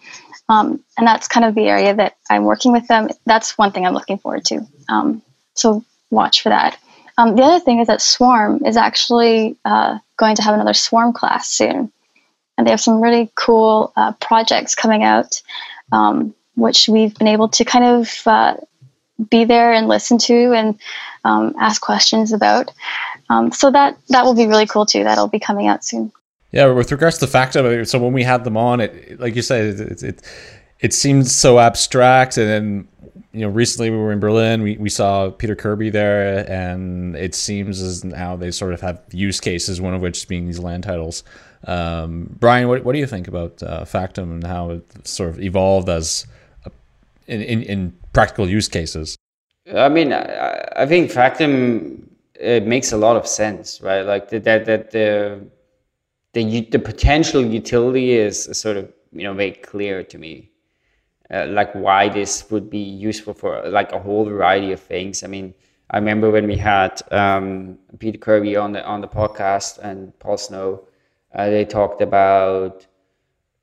[0.49, 3.09] um, and that's kind of the area that I'm working with them.
[3.25, 4.67] That's one thing I'm looking forward to.
[4.89, 5.21] Um,
[5.53, 6.77] so watch for that.
[7.17, 11.13] Um, the other thing is that Swarm is actually uh, going to have another Swarm
[11.13, 11.91] class soon.
[12.57, 15.41] And they have some really cool uh, projects coming out,
[15.91, 18.55] um, which we've been able to kind of uh,
[19.30, 20.78] be there and listen to and
[21.24, 22.72] um, ask questions about.
[23.30, 25.03] Um, so that that will be really cool too.
[25.03, 26.12] That'll be coming out soon.
[26.51, 29.20] Yeah, with regards to the fact of it, so when we had them on, it
[29.20, 30.22] like you said, it it,
[30.80, 32.88] it seems so abstract, and then
[33.34, 34.64] you know, recently we were in Berlin.
[34.64, 39.01] We, we saw Peter Kirby there, and it seems as now they sort of have
[39.12, 39.80] use cases.
[39.80, 41.24] One of which being these land titles.
[41.66, 45.39] Um, Brian, what, what do you think about uh, Factom and how it sort of
[45.41, 46.26] evolved as
[47.28, 49.17] in, in, in practical use cases?
[49.75, 54.01] I mean, I, I think Factom it makes a lot of sense, right?
[54.01, 55.41] Like that that, that the
[56.34, 60.51] the the potential utility is sort of you know very clear to me
[61.30, 65.23] uh, like why this would be useful for like a whole variety of things.
[65.23, 65.53] I mean,
[65.91, 70.38] I remember when we had um, Peter Kirby on the on the podcast and Paul
[70.38, 70.88] Snow,
[71.36, 72.86] uh, they talked about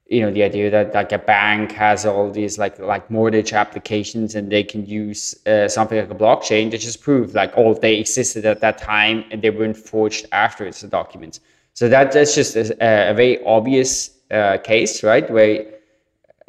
[0.06, 4.34] you know the idea that like a bank has all these like like mortgage applications
[4.34, 7.96] and they can use uh, something like a blockchain to just prove like all they
[7.96, 11.40] existed at that time and they weren't forged after it's the documents
[11.72, 15.64] so that that's just a, a very obvious uh, case right where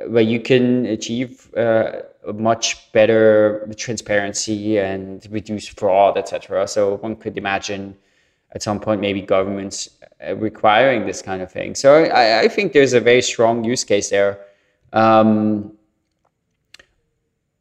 [0.08, 2.02] where you can achieve uh,
[2.34, 7.96] much better transparency and reduce fraud etc so one could imagine
[8.52, 9.90] at some point maybe governments
[10.36, 11.76] requiring this kind of thing.
[11.76, 14.40] So I, I, think there's a very strong use case there.
[14.94, 15.74] Um,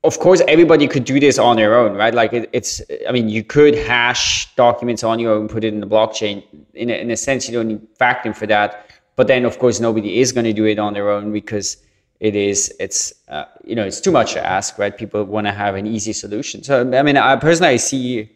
[0.04, 2.14] of course, everybody could do this on their own, right?
[2.14, 5.80] Like it, it's, I mean, you could hash documents on your own, put it in
[5.80, 6.44] the blockchain.
[6.74, 8.90] In a, in a sense, you don't need Factom for that.
[9.16, 11.78] But then, of course, nobody is going to do it on their own because
[12.20, 14.96] it is, it's, uh, you know, it's too much to ask, right?
[14.96, 16.62] People want to have an easy solution.
[16.62, 18.30] So, I mean, I personally I see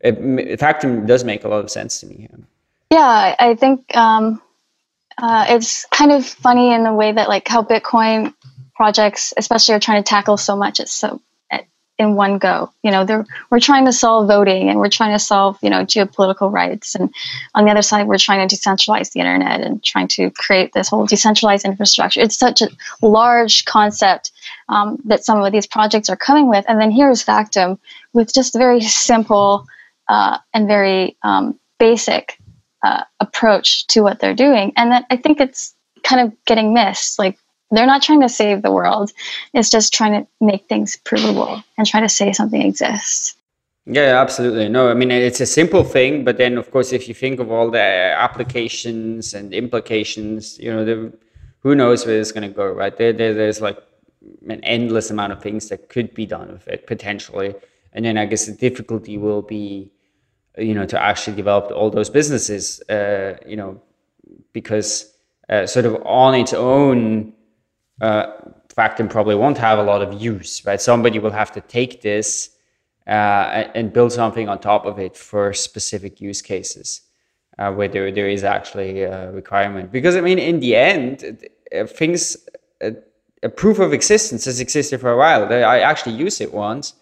[0.00, 2.28] it, Factom does make a lot of sense to me.
[2.30, 2.36] Yeah,
[3.02, 4.42] I think um,
[5.18, 8.34] uh, it's kind of funny in the way that like how Bitcoin
[8.74, 10.80] projects, especially, are trying to tackle so much.
[10.80, 11.20] It's so
[11.98, 12.70] in one go.
[12.82, 16.52] You know, we're trying to solve voting and we're trying to solve, you know, geopolitical
[16.52, 16.94] rights.
[16.94, 17.12] And
[17.54, 20.88] on the other side, we're trying to decentralize the internet and trying to create this
[20.88, 22.20] whole decentralized infrastructure.
[22.20, 22.68] It's such a
[23.00, 24.32] large concept
[24.68, 26.64] um, that some of these projects are coming with.
[26.68, 27.78] And then here's Factom
[28.12, 29.66] with just very simple
[30.08, 32.38] uh, and very um, basic
[32.82, 34.72] uh, approach to what they're doing.
[34.76, 37.18] And that I think it's kind of getting missed.
[37.18, 37.38] Like
[37.70, 39.12] they're not trying to save the world;
[39.54, 43.36] it's just trying to make things provable and try to say something exists.
[43.86, 44.68] Yeah, absolutely.
[44.68, 47.52] No, I mean it's a simple thing, but then of course, if you think of
[47.52, 51.12] all the applications and implications, you know, the,
[51.60, 52.96] who knows where it's going to go, right?
[52.96, 53.78] There, there, there's like
[54.48, 57.54] an endless amount of things that could be done with it potentially,
[57.92, 59.92] and then I guess the difficulty will be
[60.56, 63.80] you know, to actually develop all those businesses, uh, you know,
[64.52, 65.12] because
[65.48, 67.32] uh, sort of on its own,
[68.00, 68.26] uh,
[68.76, 70.80] Factom probably won't have a lot of use, right?
[70.80, 72.50] Somebody will have to take this
[73.06, 77.02] uh, and build something on top of it for specific use cases
[77.58, 79.92] uh, where there, there is actually a requirement.
[79.92, 82.36] Because, I mean, in the end, uh, things,
[83.42, 85.50] a proof of existence has existed for a while.
[85.52, 86.94] I actually used it once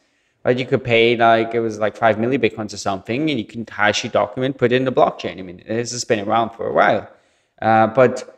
[0.44, 0.58] right?
[0.58, 3.66] You could pay like it was like five milli bitcoins or something, and you can
[3.66, 5.38] hash your document, put it in the blockchain.
[5.38, 7.08] I mean, this has been around for a while,
[7.62, 8.34] uh, but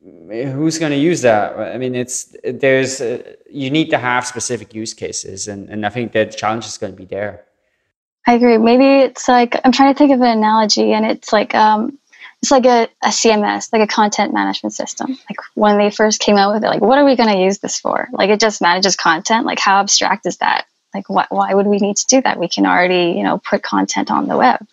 [0.00, 1.58] who's going to use that?
[1.58, 5.88] I mean, it's there's uh, you need to have specific use cases, and and I
[5.88, 7.44] think the challenge is going to be there.
[8.28, 8.58] I agree.
[8.58, 11.98] Maybe it's like I'm trying to think of an analogy, and it's like um,
[12.42, 15.18] it's like a, a CMS, like a content management system.
[15.30, 17.58] Like when they first came out with it, like what are we going to use
[17.58, 18.08] this for?
[18.12, 19.46] Like it just manages content.
[19.46, 20.66] Like how abstract is that?
[20.96, 22.38] Like, why, why would we need to do that?
[22.38, 24.66] We can already, you know, put content on the web.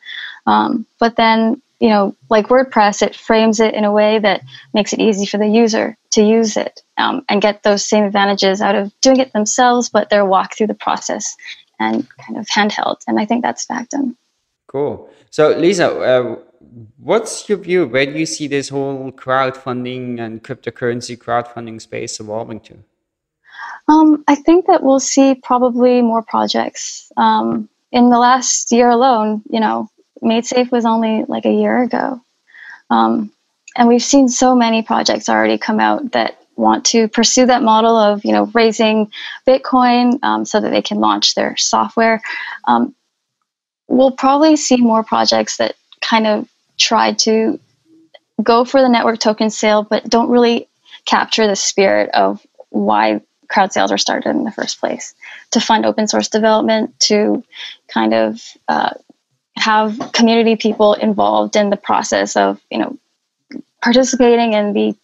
[0.45, 4.41] Um, but then, you know, like WordPress, it frames it in a way that
[4.73, 8.61] makes it easy for the user to use it um, and get those same advantages
[8.61, 11.35] out of doing it themselves, but they're walk through the process
[11.81, 13.01] and kind of handheld.
[13.05, 14.15] And I think that's Factom.
[14.67, 15.09] Cool.
[15.29, 16.35] So, Lisa, uh,
[16.97, 17.85] what's your view?
[17.87, 22.77] Where do you see this whole crowdfunding and cryptocurrency crowdfunding space evolving to?
[23.87, 27.11] Um, I think that we'll see probably more projects.
[27.17, 29.89] Um, in the last year alone, you know,
[30.21, 32.21] MaidSafe was only like a year ago.
[32.89, 33.31] Um,
[33.75, 37.95] and we've seen so many projects already come out that want to pursue that model
[37.97, 39.11] of, you know, raising
[39.47, 42.21] Bitcoin um, so that they can launch their software.
[42.65, 42.95] Um,
[43.87, 46.47] we'll probably see more projects that kind of
[46.77, 47.59] try to
[48.41, 50.67] go for the network token sale, but don't really
[51.05, 53.21] capture the spirit of why
[53.53, 55.13] crowd sales were started in the first place
[55.51, 57.43] to fund open source development, to
[57.87, 58.93] kind of uh,
[59.55, 62.97] have community people involved in the process of you know
[63.81, 64.95] participating in the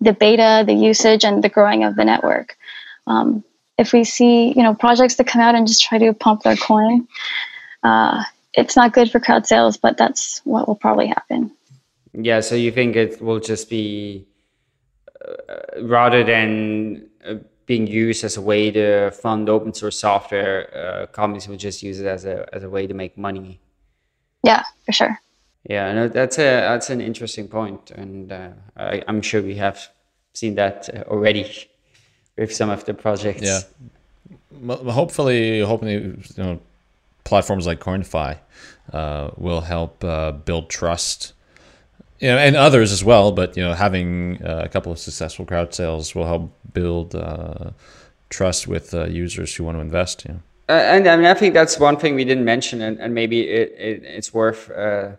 [0.00, 2.56] the beta, the usage, and the growing of the network.
[3.06, 3.42] Um,
[3.78, 6.56] if we see you know projects that come out and just try to pump their
[6.56, 7.08] coin,
[7.82, 11.50] uh, it's not good for crowd sales, but that's what will probably happen.
[12.12, 12.40] Yeah.
[12.40, 14.26] So you think it will just be
[15.26, 17.36] uh, rather than uh,
[17.66, 22.00] being used as a way to fund open source software, uh, companies will just use
[22.00, 23.60] it as a as a way to make money.
[24.42, 25.18] Yeah, for sure.
[25.68, 29.88] Yeah, no, that's a that's an interesting point, and uh, I, am sure we have
[30.34, 31.68] seen that uh, already
[32.36, 33.42] with some of the projects.
[33.42, 33.60] Yeah,
[34.66, 36.60] hopefully, hopefully, you know,
[37.24, 38.38] platforms like Coinify
[38.92, 41.33] uh, will help uh, build trust
[42.20, 43.32] you know, and others as well.
[43.32, 47.70] But you know, having uh, a couple of successful crowd sales will help build uh,
[48.30, 50.24] trust with uh, users who want to invest.
[50.24, 50.40] You know.
[50.68, 53.42] Uh, and I mean, I think that's one thing we didn't mention, and, and maybe
[53.42, 55.12] it, it, it's worth uh,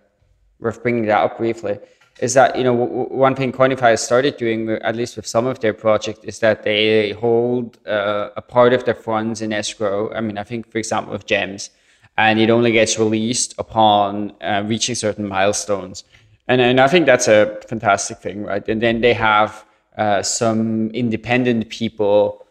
[0.60, 1.78] worth bringing that up briefly.
[2.20, 5.46] is that you know w- one thing Coinify has started doing, at least with some
[5.46, 10.12] of their project, is that they hold uh, a part of their funds in escrow.
[10.14, 11.70] I mean, I think for example with Gems,
[12.18, 14.34] and it only gets released upon
[14.64, 16.06] reaching certain milestones,
[16.48, 18.68] and and I think that's a fantastic thing, right?
[18.68, 19.66] And then they have
[19.98, 22.46] uh, some independent people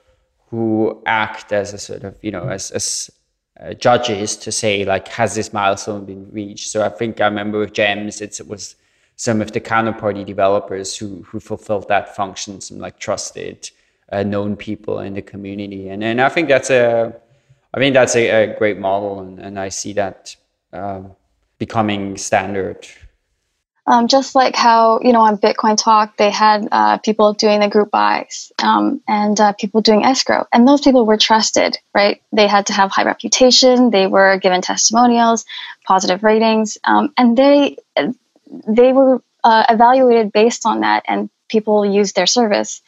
[0.48, 3.10] who act as a sort of you know as as
[3.60, 7.60] uh, judges to say like has this milestone been reached so i think i remember
[7.60, 8.74] with gems it was
[9.16, 13.70] some of the counterparty developers who who fulfilled that function, some like trusted,
[14.10, 17.14] uh, known people in the community, and and I think that's a,
[17.72, 20.36] I mean that's a, a great model, and, and I see that
[20.72, 21.12] um,
[21.58, 22.86] becoming standard.
[23.86, 27.68] Um, just like how you know on Bitcoin Talk they had uh, people doing the
[27.68, 32.22] group buys um, and uh, people doing escrow, and those people were trusted, right?
[32.32, 33.90] They had to have high reputation.
[33.90, 35.44] They were given testimonials,
[35.86, 37.76] positive ratings, um, and they
[38.66, 42.80] they were uh, evaluated based on that, and people used their service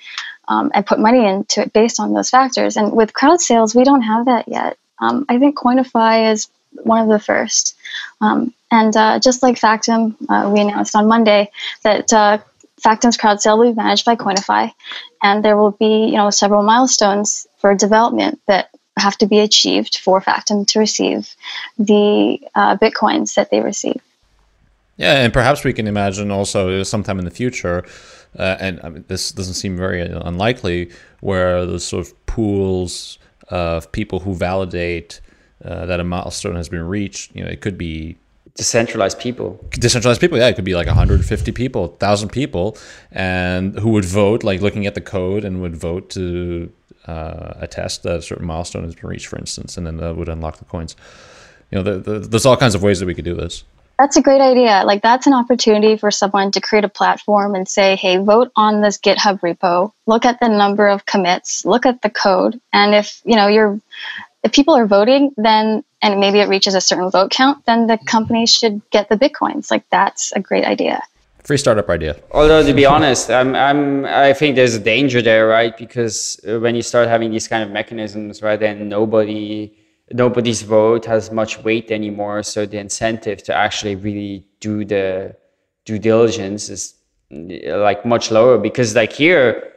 [0.48, 2.76] um, and put money into it based on those factors.
[2.76, 4.78] And with crowd sales, we don't have that yet.
[4.98, 7.76] Um, I think Coinify is one of the first.
[8.20, 11.50] Um, and uh, just like Factom, uh, we announced on Monday
[11.82, 12.38] that uh,
[12.84, 14.70] Factom's crowd sale will be managed by Coinify,
[15.22, 18.68] and there will be you know several milestones for development that
[18.98, 21.34] have to be achieved for Factom to receive
[21.78, 24.00] the uh, bitcoins that they receive.
[24.98, 27.82] Yeah, and perhaps we can imagine also sometime in the future,
[28.38, 33.18] uh, and I mean, this doesn't seem very unlikely, where the sort of pools
[33.48, 35.20] of people who validate
[35.64, 38.16] uh, that a milestone has been reached, you know, it could be
[38.56, 42.76] decentralized people decentralized people yeah it could be like 150 people 1000 people
[43.12, 46.72] and who would vote like looking at the code and would vote to
[47.06, 50.28] uh, attest that a certain milestone has been reached for instance and then that would
[50.28, 50.96] unlock the coins
[51.70, 53.64] you know the, the, there's all kinds of ways that we could do this
[53.98, 54.82] that's a great idea.
[54.84, 58.82] Like that's an opportunity for someone to create a platform and say, "Hey, vote on
[58.82, 59.92] this GitHub repo.
[60.06, 61.64] Look at the number of commits.
[61.64, 62.60] Look at the code.
[62.72, 63.80] And if you know you're,
[64.42, 67.94] if people are voting, then and maybe it reaches a certain vote count, then the
[67.94, 68.06] mm-hmm.
[68.06, 69.70] company should get the bitcoins.
[69.70, 71.02] Like that's a great idea.
[71.42, 72.16] Free startup idea.
[72.32, 75.76] Although to be honest, I'm, I'm, I think there's a danger there, right?
[75.76, 79.76] Because uh, when you start having these kind of mechanisms, right, then nobody
[80.12, 82.42] nobody's vote has much weight anymore.
[82.44, 85.36] So the incentive to actually really do the
[85.84, 86.94] due diligence is
[87.30, 89.72] like much lower because like here,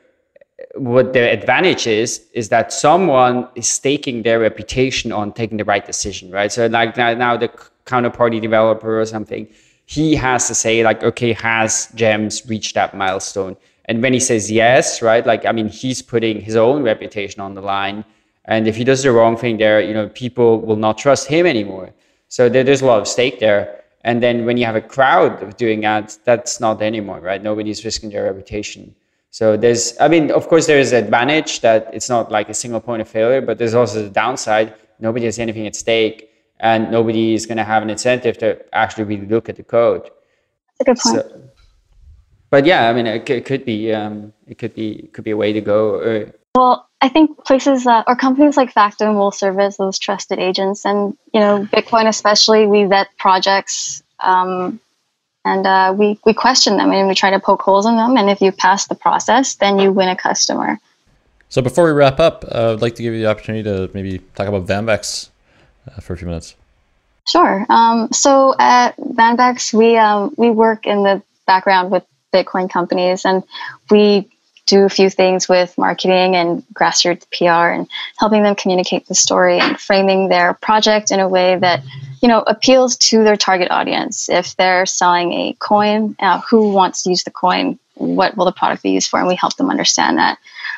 [0.75, 5.85] what the advantage is is that someone is staking their reputation on taking the right
[5.85, 6.51] decision, right?
[6.51, 7.49] So like now, now the
[7.85, 9.47] counterparty developer or something,
[9.85, 13.57] he has to say like, okay, has Gems reached that milestone?
[13.85, 17.55] And when he says yes, right, like I mean, he's putting his own reputation on
[17.55, 18.05] the line
[18.49, 21.45] and if he does the wrong thing there, you know, people will not trust him
[21.45, 21.91] anymore.
[22.29, 23.83] So there, there's a lot of stake there.
[24.03, 27.43] And then when you have a crowd doing that, that's not anymore, right?
[27.43, 28.95] Nobody's risking their reputation.
[29.31, 32.79] So there's, I mean, of course, there is advantage that it's not like a single
[32.79, 34.73] point of failure, but there's also the downside.
[34.99, 39.03] Nobody has anything at stake, and nobody is going to have an incentive to actually
[39.05, 40.09] really look at the code.
[40.79, 41.31] That's a good point.
[41.31, 41.41] So,
[42.49, 45.31] but yeah, I mean, it, it could be, um, it could be, it could be
[45.31, 46.31] a way to go.
[46.55, 50.85] Well, I think places that or companies like Factom will serve as those trusted agents,
[50.85, 54.79] and you know, Bitcoin especially, we vet projects um,
[55.45, 58.17] and uh, we we question them and we try to poke holes in them.
[58.17, 60.79] And if you pass the process, then you win a customer.
[61.49, 64.19] So before we wrap up, uh, I'd like to give you the opportunity to maybe
[64.35, 65.29] talk about Vanbex
[65.87, 66.55] uh, for a few minutes.
[67.27, 67.65] Sure.
[67.69, 73.43] Um, so at Vanbex, we um, we work in the background with Bitcoin companies, and
[73.89, 74.29] we
[74.67, 77.87] do a few things with marketing and grassroots PR and
[78.17, 81.83] helping them communicate the story and framing their project in a way that
[82.21, 84.29] you know appeals to their target audience.
[84.29, 87.79] If they're selling a coin, uh, who wants to use the coin?
[87.95, 89.19] What will the product be used for?
[89.19, 90.37] And we help them understand that.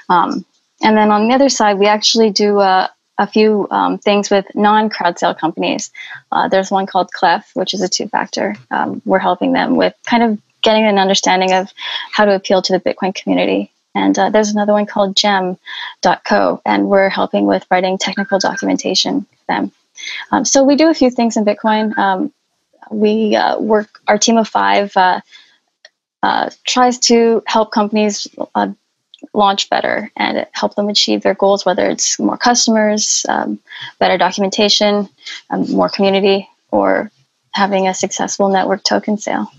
[0.10, 0.46] Um,
[0.82, 2.89] and then on the other side, we actually do a,
[3.20, 5.92] a few um, things with non-crowd sale companies.
[6.32, 8.56] Uh, there's one called Clef, which is a two-factor.
[8.72, 11.72] Um, we're helping them with kind of getting an understanding of
[12.12, 16.89] how to appeal to the Bitcoin community and uh, there's another one called gem.co, and
[16.89, 19.72] we're helping with writing technical documentation for them.
[20.32, 21.97] Um, so we do a few things in Bitcoin.
[21.97, 22.34] Um,
[22.89, 25.22] we uh, work, our team of five uh,
[26.24, 28.68] uh tries to help companies uh,
[29.34, 33.60] launch better and help them achieve their goals, whether it's more customers, um,
[33.99, 35.10] better documentation,
[35.49, 37.12] um, more community, or
[37.54, 39.52] having a successful network token sale.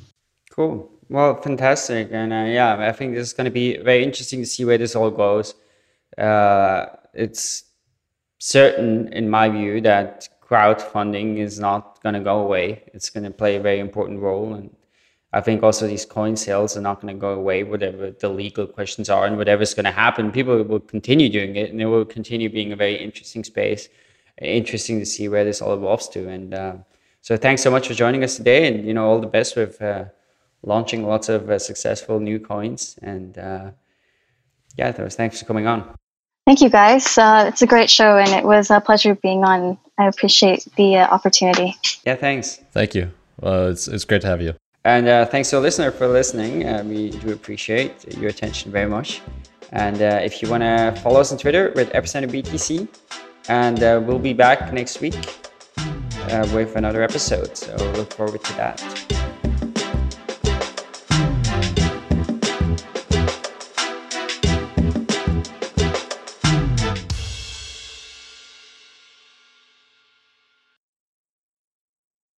[0.50, 0.90] Cool.
[1.08, 4.46] Well, fantastic, and uh, yeah, I think this is going to be very interesting to
[4.46, 5.54] see where this all goes.
[6.16, 7.64] Uh, it's
[8.38, 12.82] certain, in my view, that crowdfunding is not going to go away.
[12.92, 14.70] It's going to play a very important role, and
[15.32, 18.66] I think also these coin sales are not going to go away, whatever the legal
[18.66, 20.30] questions are and whatever's going to happen.
[20.30, 23.88] People will continue doing it and it will continue being a very interesting space.
[24.42, 26.28] Interesting to see where this all evolves to.
[26.28, 26.74] And uh,
[27.22, 29.80] so thanks so much for joining us today and, you know, all the best with
[29.80, 30.04] uh,
[30.62, 32.98] launching lots of uh, successful new coins.
[33.02, 33.70] And uh,
[34.76, 35.96] yeah, thanks for coming on.
[36.46, 37.16] Thank you, guys.
[37.16, 39.78] Uh, it's a great show, and it was a pleasure being on.
[39.98, 41.76] I appreciate the uh, opportunity.
[42.04, 42.60] Yeah, thanks.
[42.72, 43.12] Thank you.
[43.40, 44.54] Well, it's, it's great to have you.
[44.84, 46.66] And uh, thanks to the listener for listening.
[46.68, 49.22] Uh, we do appreciate your attention very much.
[49.70, 52.88] And uh, if you want to follow us on Twitter with Epicenter BTC,
[53.48, 55.14] and uh, we'll be back next week
[56.52, 57.56] with another episode.
[57.56, 59.41] So look forward to that.